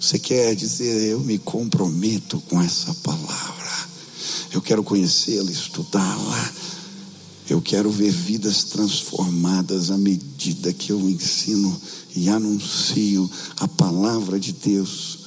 [0.00, 3.88] você quer dizer, eu me comprometo com essa palavra,
[4.52, 6.52] eu quero conhecê-la, estudá-la.
[7.48, 11.78] Eu quero ver vidas transformadas à medida que eu ensino
[12.16, 15.18] e anuncio a palavra de Deus.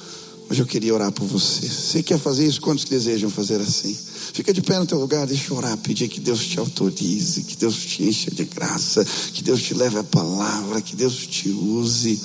[0.48, 1.68] Mas eu queria orar por você.
[1.68, 2.60] Você quer fazer isso?
[2.60, 3.96] Quantos desejam fazer assim?
[4.32, 7.56] Fica de pé no teu lugar, deixa eu orar, pedir que Deus te autorize, que
[7.56, 12.20] Deus te encha de graça, que Deus te leve a palavra, que Deus te use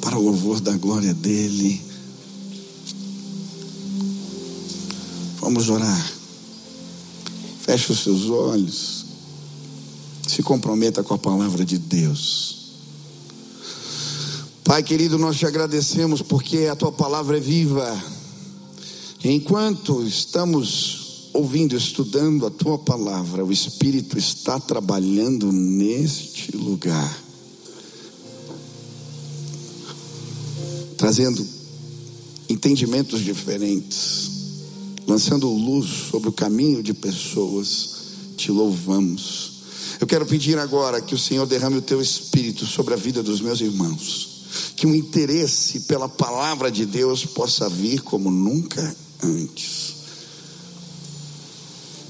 [0.00, 1.82] para o louvor da glória dele.
[5.40, 6.19] Vamos orar.
[7.70, 9.04] Feche os seus olhos.
[10.26, 12.56] Se comprometa com a palavra de Deus.
[14.64, 17.96] Pai querido, nós te agradecemos porque a tua palavra é viva.
[19.22, 27.22] Enquanto estamos ouvindo, estudando a tua palavra, o Espírito está trabalhando neste lugar,
[30.96, 31.46] trazendo
[32.48, 34.39] entendimentos diferentes,
[35.10, 37.90] lançando luz sobre o caminho de pessoas.
[38.36, 39.50] Te louvamos.
[40.00, 43.40] Eu quero pedir agora que o Senhor derrame o teu espírito sobre a vida dos
[43.40, 44.46] meus irmãos,
[44.76, 50.00] que o interesse pela palavra de Deus possa vir como nunca antes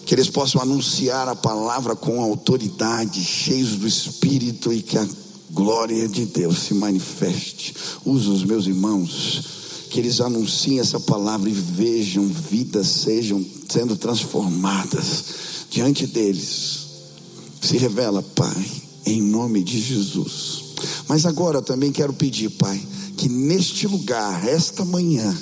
[0.05, 5.09] que eles possam anunciar a palavra com autoridade, cheios do Espírito e que a
[5.53, 7.77] glória de Deus se manifeste.
[8.05, 9.60] Usa os meus irmãos,
[9.91, 15.25] que eles anunciem essa palavra e vejam vidas sejam sendo transformadas
[15.69, 16.87] diante deles.
[17.61, 18.71] Se revela, Pai,
[19.05, 20.63] em nome de Jesus.
[21.09, 22.81] Mas agora também quero pedir, Pai,
[23.17, 25.37] que neste lugar, esta manhã,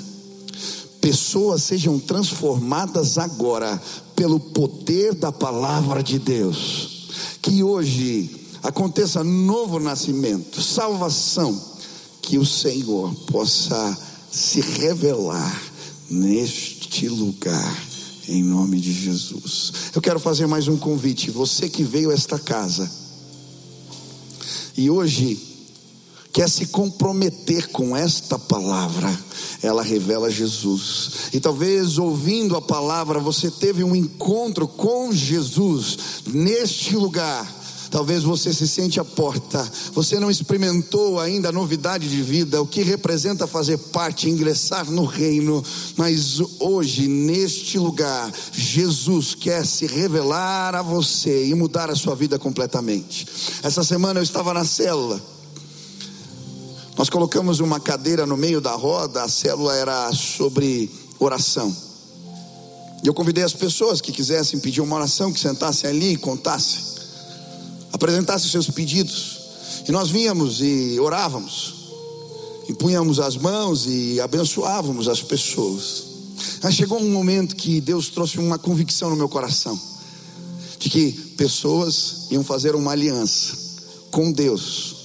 [0.98, 3.80] pessoas sejam transformadas agora
[4.16, 7.10] pelo poder da palavra de Deus.
[7.42, 8.30] Que hoje
[8.62, 11.58] aconteça novo nascimento, salvação,
[12.22, 15.62] que o Senhor possa se revelar
[16.10, 17.76] neste lugar,
[18.28, 19.72] em nome de Jesus.
[19.94, 21.30] Eu quero fazer mais um convite.
[21.30, 22.90] Você que veio a esta casa
[24.76, 25.48] e hoje
[26.32, 29.12] quer se comprometer com esta palavra,
[29.62, 31.30] ela revela Jesus.
[31.32, 37.57] E talvez ouvindo a palavra, você teve um encontro com Jesus neste lugar.
[37.90, 42.66] Talvez você se sente à porta, você não experimentou ainda a novidade de vida, o
[42.66, 45.64] que representa fazer parte, ingressar no reino,
[45.96, 52.38] mas hoje, neste lugar, Jesus quer se revelar a você e mudar a sua vida
[52.38, 53.26] completamente.
[53.62, 55.20] Essa semana eu estava na célula,
[56.98, 61.74] nós colocamos uma cadeira no meio da roda, a célula era sobre oração.
[63.04, 66.80] E eu convidei as pessoas que quisessem pedir uma oração, que sentassem ali e contassem,
[67.92, 69.38] apresentassem seus pedidos.
[69.88, 71.74] E nós vínhamos e orávamos,
[72.68, 76.04] e punhamos as mãos e abençoávamos as pessoas.
[76.62, 79.78] Mas chegou um momento que Deus trouxe uma convicção no meu coração,
[80.78, 83.56] de que pessoas iam fazer uma aliança
[84.10, 84.98] com Deus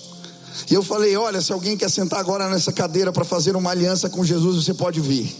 [0.69, 4.09] e eu falei: Olha, se alguém quer sentar agora nessa cadeira para fazer uma aliança
[4.09, 5.35] com Jesus, você pode vir.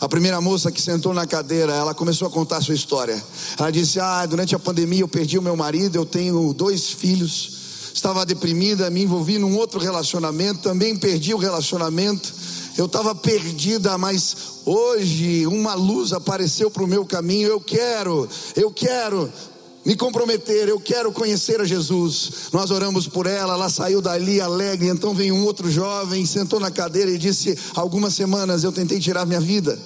[0.00, 3.22] A primeira moça que sentou na cadeira, ela começou a contar a sua história.
[3.58, 7.92] Ela disse: Ah, durante a pandemia eu perdi o meu marido, eu tenho dois filhos,
[7.92, 12.32] estava deprimida, me envolvi num outro relacionamento, também perdi o relacionamento.
[12.78, 14.34] Eu estava perdida, mas
[14.64, 17.48] hoje uma luz apareceu para o meu caminho.
[17.48, 18.26] Eu quero,
[18.56, 19.30] eu quero
[19.84, 22.50] me comprometer, eu quero conhecer a Jesus.
[22.52, 24.88] Nós oramos por ela, ela saiu dali alegre.
[24.88, 29.24] Então veio um outro jovem, sentou na cadeira e disse: Algumas semanas eu tentei tirar
[29.24, 29.78] minha vida.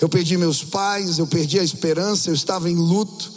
[0.00, 3.32] Eu perdi meus pais, eu perdi a esperança, eu estava em luto.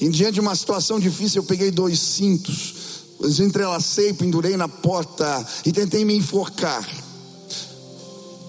[0.00, 2.74] E diante de uma situação difícil, eu peguei dois cintos,
[3.18, 6.86] os entrelacei, pendurei na porta e tentei me enforcar.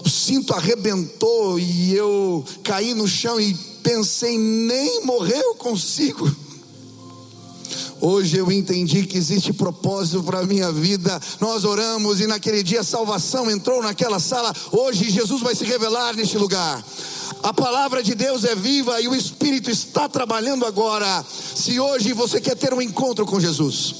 [0.04, 3.56] O cinto arrebentou e eu caí no chão e
[3.86, 6.28] pensei, nem morrer eu consigo.
[8.00, 11.20] Hoje eu entendi que existe propósito para a minha vida.
[11.40, 14.52] Nós oramos e naquele dia a salvação entrou naquela sala.
[14.72, 16.84] Hoje Jesus vai se revelar neste lugar.
[17.44, 21.24] A palavra de Deus é viva e o Espírito está trabalhando agora.
[21.54, 23.94] Se hoje você quer ter um encontro com Jesus,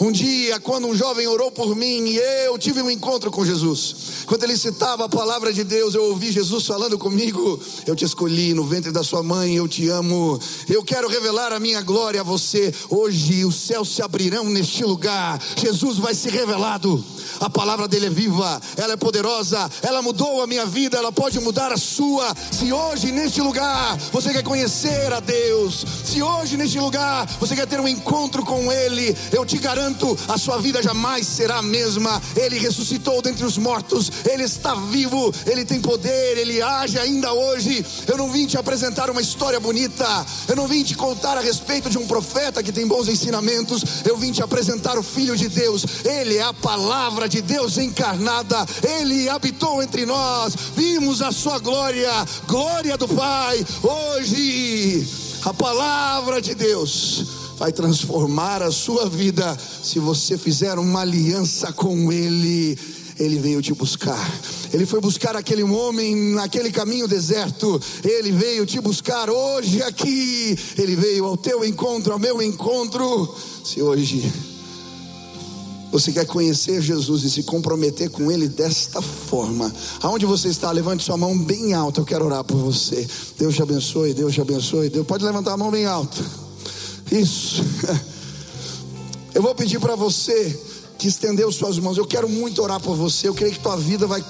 [0.00, 2.16] um dia, quando um jovem orou por mim e
[2.46, 6.30] eu tive um encontro com Jesus, quando ele citava a palavra de Deus, eu ouvi
[6.32, 10.82] Jesus falando comigo: Eu te escolhi no ventre da sua mãe, eu te amo, eu
[10.82, 12.72] quero revelar a minha glória a você.
[12.88, 17.04] Hoje os céus se abrirão neste lugar, Jesus vai ser revelado.
[17.40, 21.38] A palavra dele é viva, ela é poderosa, ela mudou a minha vida, ela pode
[21.40, 22.34] mudar a sua.
[22.50, 27.66] Se hoje neste lugar você quer conhecer a Deus, se hoje neste lugar você quer
[27.66, 32.20] ter um encontro com Ele, eu te garanto, a sua vida jamais será a mesma.
[32.36, 37.84] Ele ressuscitou dentre os mortos, Ele está vivo, Ele tem poder, Ele age ainda hoje.
[38.06, 40.06] Eu não vim te apresentar uma história bonita,
[40.46, 44.18] eu não vim te contar a respeito de um profeta que tem bons ensinamentos, eu
[44.18, 49.30] vim te apresentar o Filho de Deus, Ele é a palavra de Deus encarnada, Ele
[49.30, 52.12] habitou entre nós, vimos a Sua glória,
[52.46, 53.64] glória do Pai.
[53.82, 55.08] Hoje,
[55.42, 62.12] a palavra de Deus vai transformar a sua vida se você fizer uma aliança com
[62.12, 62.78] Ele
[63.18, 64.32] ele veio te buscar.
[64.72, 67.80] Ele foi buscar aquele homem naquele caminho deserto.
[68.02, 70.58] Ele veio te buscar hoje aqui.
[70.76, 73.34] Ele veio ao teu encontro, ao meu encontro.
[73.64, 74.32] Se hoje
[75.92, 79.72] Você quer conhecer Jesus e se comprometer com Ele desta forma?
[80.02, 80.72] Aonde você está?
[80.72, 82.00] Levante sua mão bem alta.
[82.00, 83.06] Eu quero orar por você.
[83.38, 84.88] Deus te abençoe, Deus te abençoe.
[84.88, 86.43] Deus pode levantar a mão bem alta.
[87.10, 87.62] Isso.
[89.34, 90.58] Eu vou pedir para você
[90.98, 91.98] que estendeu suas mãos.
[91.98, 93.28] Eu quero muito orar por você.
[93.28, 94.24] Eu creio que tua vida vai,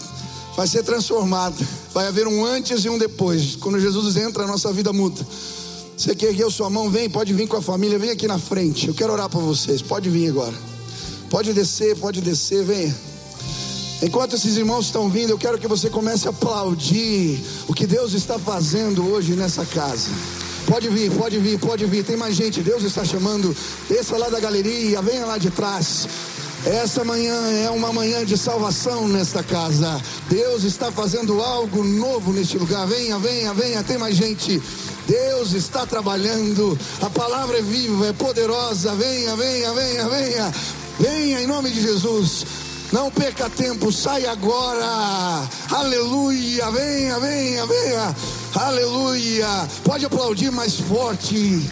[0.56, 1.56] vai ser transformada.
[1.92, 3.56] Vai haver um antes e um depois.
[3.56, 5.24] Quando Jesus entra, a nossa vida muda.
[5.96, 8.88] Você que ergueu sua mão, vem, pode vir com a família, vem aqui na frente.
[8.88, 9.82] Eu quero orar por vocês.
[9.82, 10.54] Pode vir agora.
[11.30, 12.94] Pode descer, pode descer, venha.
[14.02, 18.12] Enquanto esses irmãos estão vindo, eu quero que você comece a aplaudir o que Deus
[18.12, 20.10] está fazendo hoje nessa casa.
[20.66, 22.04] Pode vir, pode vir, pode vir.
[22.04, 22.62] Tem mais gente.
[22.62, 23.54] Deus está chamando.
[23.88, 26.08] Desça lá da galeria, venha lá de trás.
[26.64, 30.00] Essa manhã é uma manhã de salvação nesta casa.
[30.30, 32.86] Deus está fazendo algo novo neste lugar.
[32.86, 33.82] Venha, venha, venha.
[33.82, 34.62] Tem mais gente.
[35.06, 36.78] Deus está trabalhando.
[37.02, 38.94] A palavra é viva, é poderosa.
[38.94, 40.54] Venha, venha, venha, venha.
[40.98, 42.46] Venha em nome de Jesus.
[42.90, 45.46] Não perca tempo, sai agora.
[45.70, 46.70] Aleluia.
[46.70, 48.16] Venha, venha, venha.
[48.54, 49.68] Aleluia.
[49.82, 51.68] Pode aplaudir mais forte.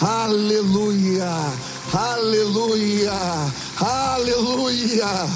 [0.00, 1.30] Aleluia.
[1.92, 3.12] Aleluia.
[3.80, 5.28] Aleluia.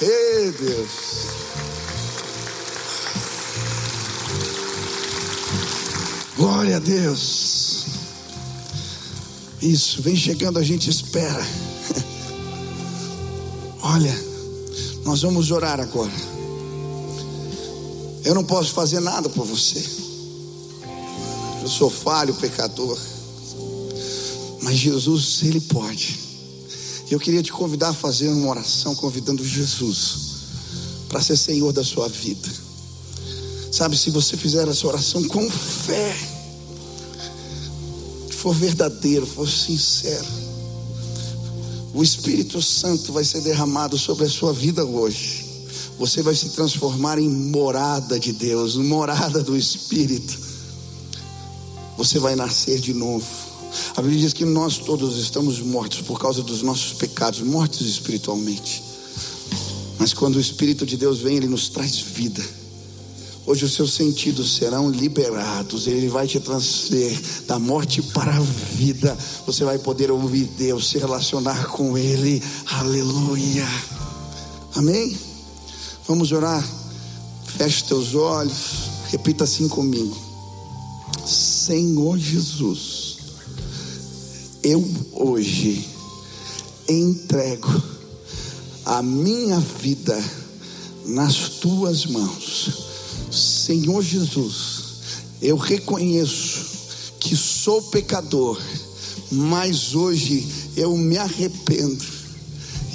[0.00, 1.04] Ei, Deus.
[6.36, 7.86] Glória a Deus.
[9.62, 11.46] Isso, vem chegando, a gente espera.
[13.86, 14.18] Olha,
[15.04, 16.10] nós vamos orar agora.
[18.24, 19.84] Eu não posso fazer nada por você.
[21.60, 22.98] Eu sou falho, pecador.
[24.62, 26.18] Mas Jesus, Ele pode.
[27.10, 30.16] Eu queria te convidar a fazer uma oração convidando Jesus
[31.06, 32.48] para ser Senhor da sua vida.
[33.70, 36.16] Sabe, se você fizer essa oração com fé,
[38.30, 40.43] for verdadeiro, for sincero,
[41.94, 45.44] o Espírito Santo vai ser derramado sobre a sua vida hoje.
[45.96, 50.36] Você vai se transformar em morada de Deus, morada do Espírito.
[51.96, 53.24] Você vai nascer de novo.
[53.96, 58.82] A Bíblia diz que nós todos estamos mortos por causa dos nossos pecados, mortos espiritualmente.
[59.96, 62.44] Mas quando o Espírito de Deus vem, ele nos traz vida.
[63.46, 65.86] Hoje os seus sentidos serão liberados.
[65.86, 69.16] Ele vai te transferir da morte para a vida.
[69.46, 72.42] Você vai poder ouvir Deus, se relacionar com Ele.
[72.66, 73.66] Aleluia.
[74.74, 75.14] Amém?
[76.08, 76.66] Vamos orar.
[77.58, 78.88] Feche teus olhos.
[79.08, 80.16] Repita assim comigo.
[81.26, 83.18] Senhor Jesus,
[84.62, 84.82] eu
[85.12, 85.86] hoje
[86.88, 87.82] entrego
[88.86, 90.22] a minha vida
[91.04, 92.93] nas tuas mãos
[93.34, 94.84] Senhor Jesus,
[95.42, 96.74] eu reconheço
[97.20, 98.60] que sou pecador,
[99.30, 102.04] mas hoje eu me arrependo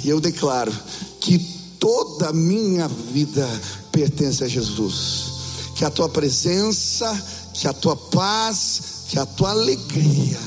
[0.04, 0.72] e eu declaro
[1.20, 1.38] que
[1.78, 3.46] toda a minha vida
[3.90, 5.30] pertence a Jesus.
[5.74, 7.10] Que a tua presença,
[7.54, 10.38] que a tua paz, que a tua alegria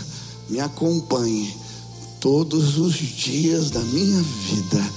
[0.50, 1.56] me acompanhe
[2.20, 4.92] todos os dias da minha vida.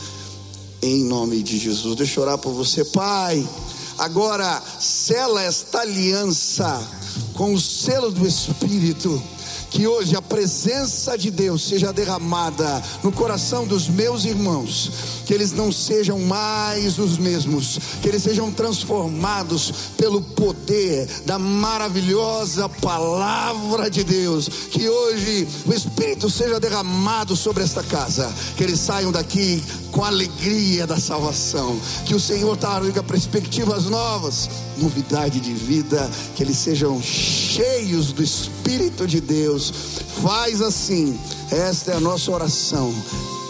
[0.82, 1.96] Em nome de Jesus.
[1.96, 3.46] Deixa eu orar por você, Pai.
[3.98, 6.86] Agora, sela esta aliança
[7.34, 9.22] com o selo do Espírito
[9.70, 14.90] que hoje a presença de Deus seja derramada no coração dos meus irmãos,
[15.26, 22.68] que eles não sejam mais os mesmos, que eles sejam transformados pelo poder da maravilhosa
[22.68, 29.12] palavra de Deus, que hoje o Espírito seja derramado sobre esta casa, que eles saiam
[29.12, 29.62] daqui
[29.96, 36.42] com a alegria da salvação, que o Senhor traga perspectivas novas, novidade de vida, que
[36.42, 39.72] eles sejam cheios do Espírito de Deus.
[40.22, 41.18] Faz assim,
[41.50, 42.94] esta é a nossa oração.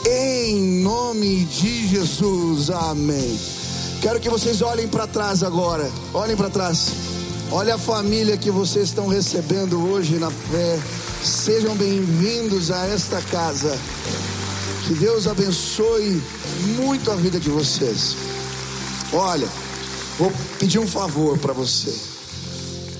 [0.06, 3.36] Em nome de Jesus, amém.
[4.00, 5.90] Quero que vocês olhem para trás agora.
[6.14, 6.92] Olhem para trás.
[7.50, 10.78] Olha a família que vocês estão recebendo hoje na fé.
[11.24, 13.76] Sejam bem-vindos a esta casa.
[14.86, 16.22] Que Deus abençoe
[16.76, 18.14] muito a vida de vocês.
[19.12, 19.48] Olha,
[20.16, 21.92] vou pedir um favor para você.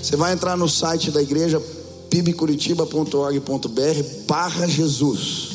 [0.03, 1.61] Você vai entrar no site da igreja
[2.09, 5.49] pibcuritiba.org.br barra Jesus.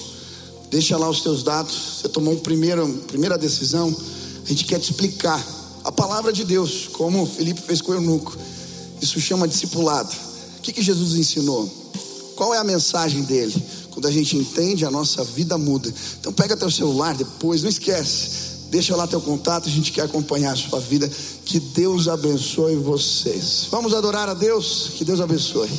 [0.71, 2.01] Deixa lá os teus dados.
[2.01, 3.95] Você tomou uma primeira, primeira decisão.
[4.43, 5.39] A gente quer te explicar
[5.85, 8.35] a palavra de Deus, como Felipe fez com o eunuco.
[9.03, 10.11] Isso chama discipulado.
[10.57, 11.69] O que, que Jesus ensinou?
[12.37, 13.55] Qual é a mensagem dele?
[14.03, 15.89] Quando a gente entende, a nossa vida muda.
[16.19, 18.31] Então pega teu celular depois, não esquece.
[18.69, 21.09] Deixa lá teu contato, a gente quer acompanhar a sua vida.
[21.45, 23.69] Que Deus abençoe vocês.
[23.71, 24.91] Vamos adorar a Deus?
[24.97, 25.71] Que Deus abençoe.